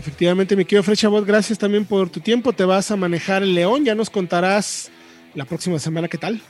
[0.00, 2.54] Efectivamente, mi querido Frechabot, gracias también por tu tiempo.
[2.54, 4.90] Te vas a manejar el León, ya nos contarás
[5.34, 6.40] la próxima semana qué tal.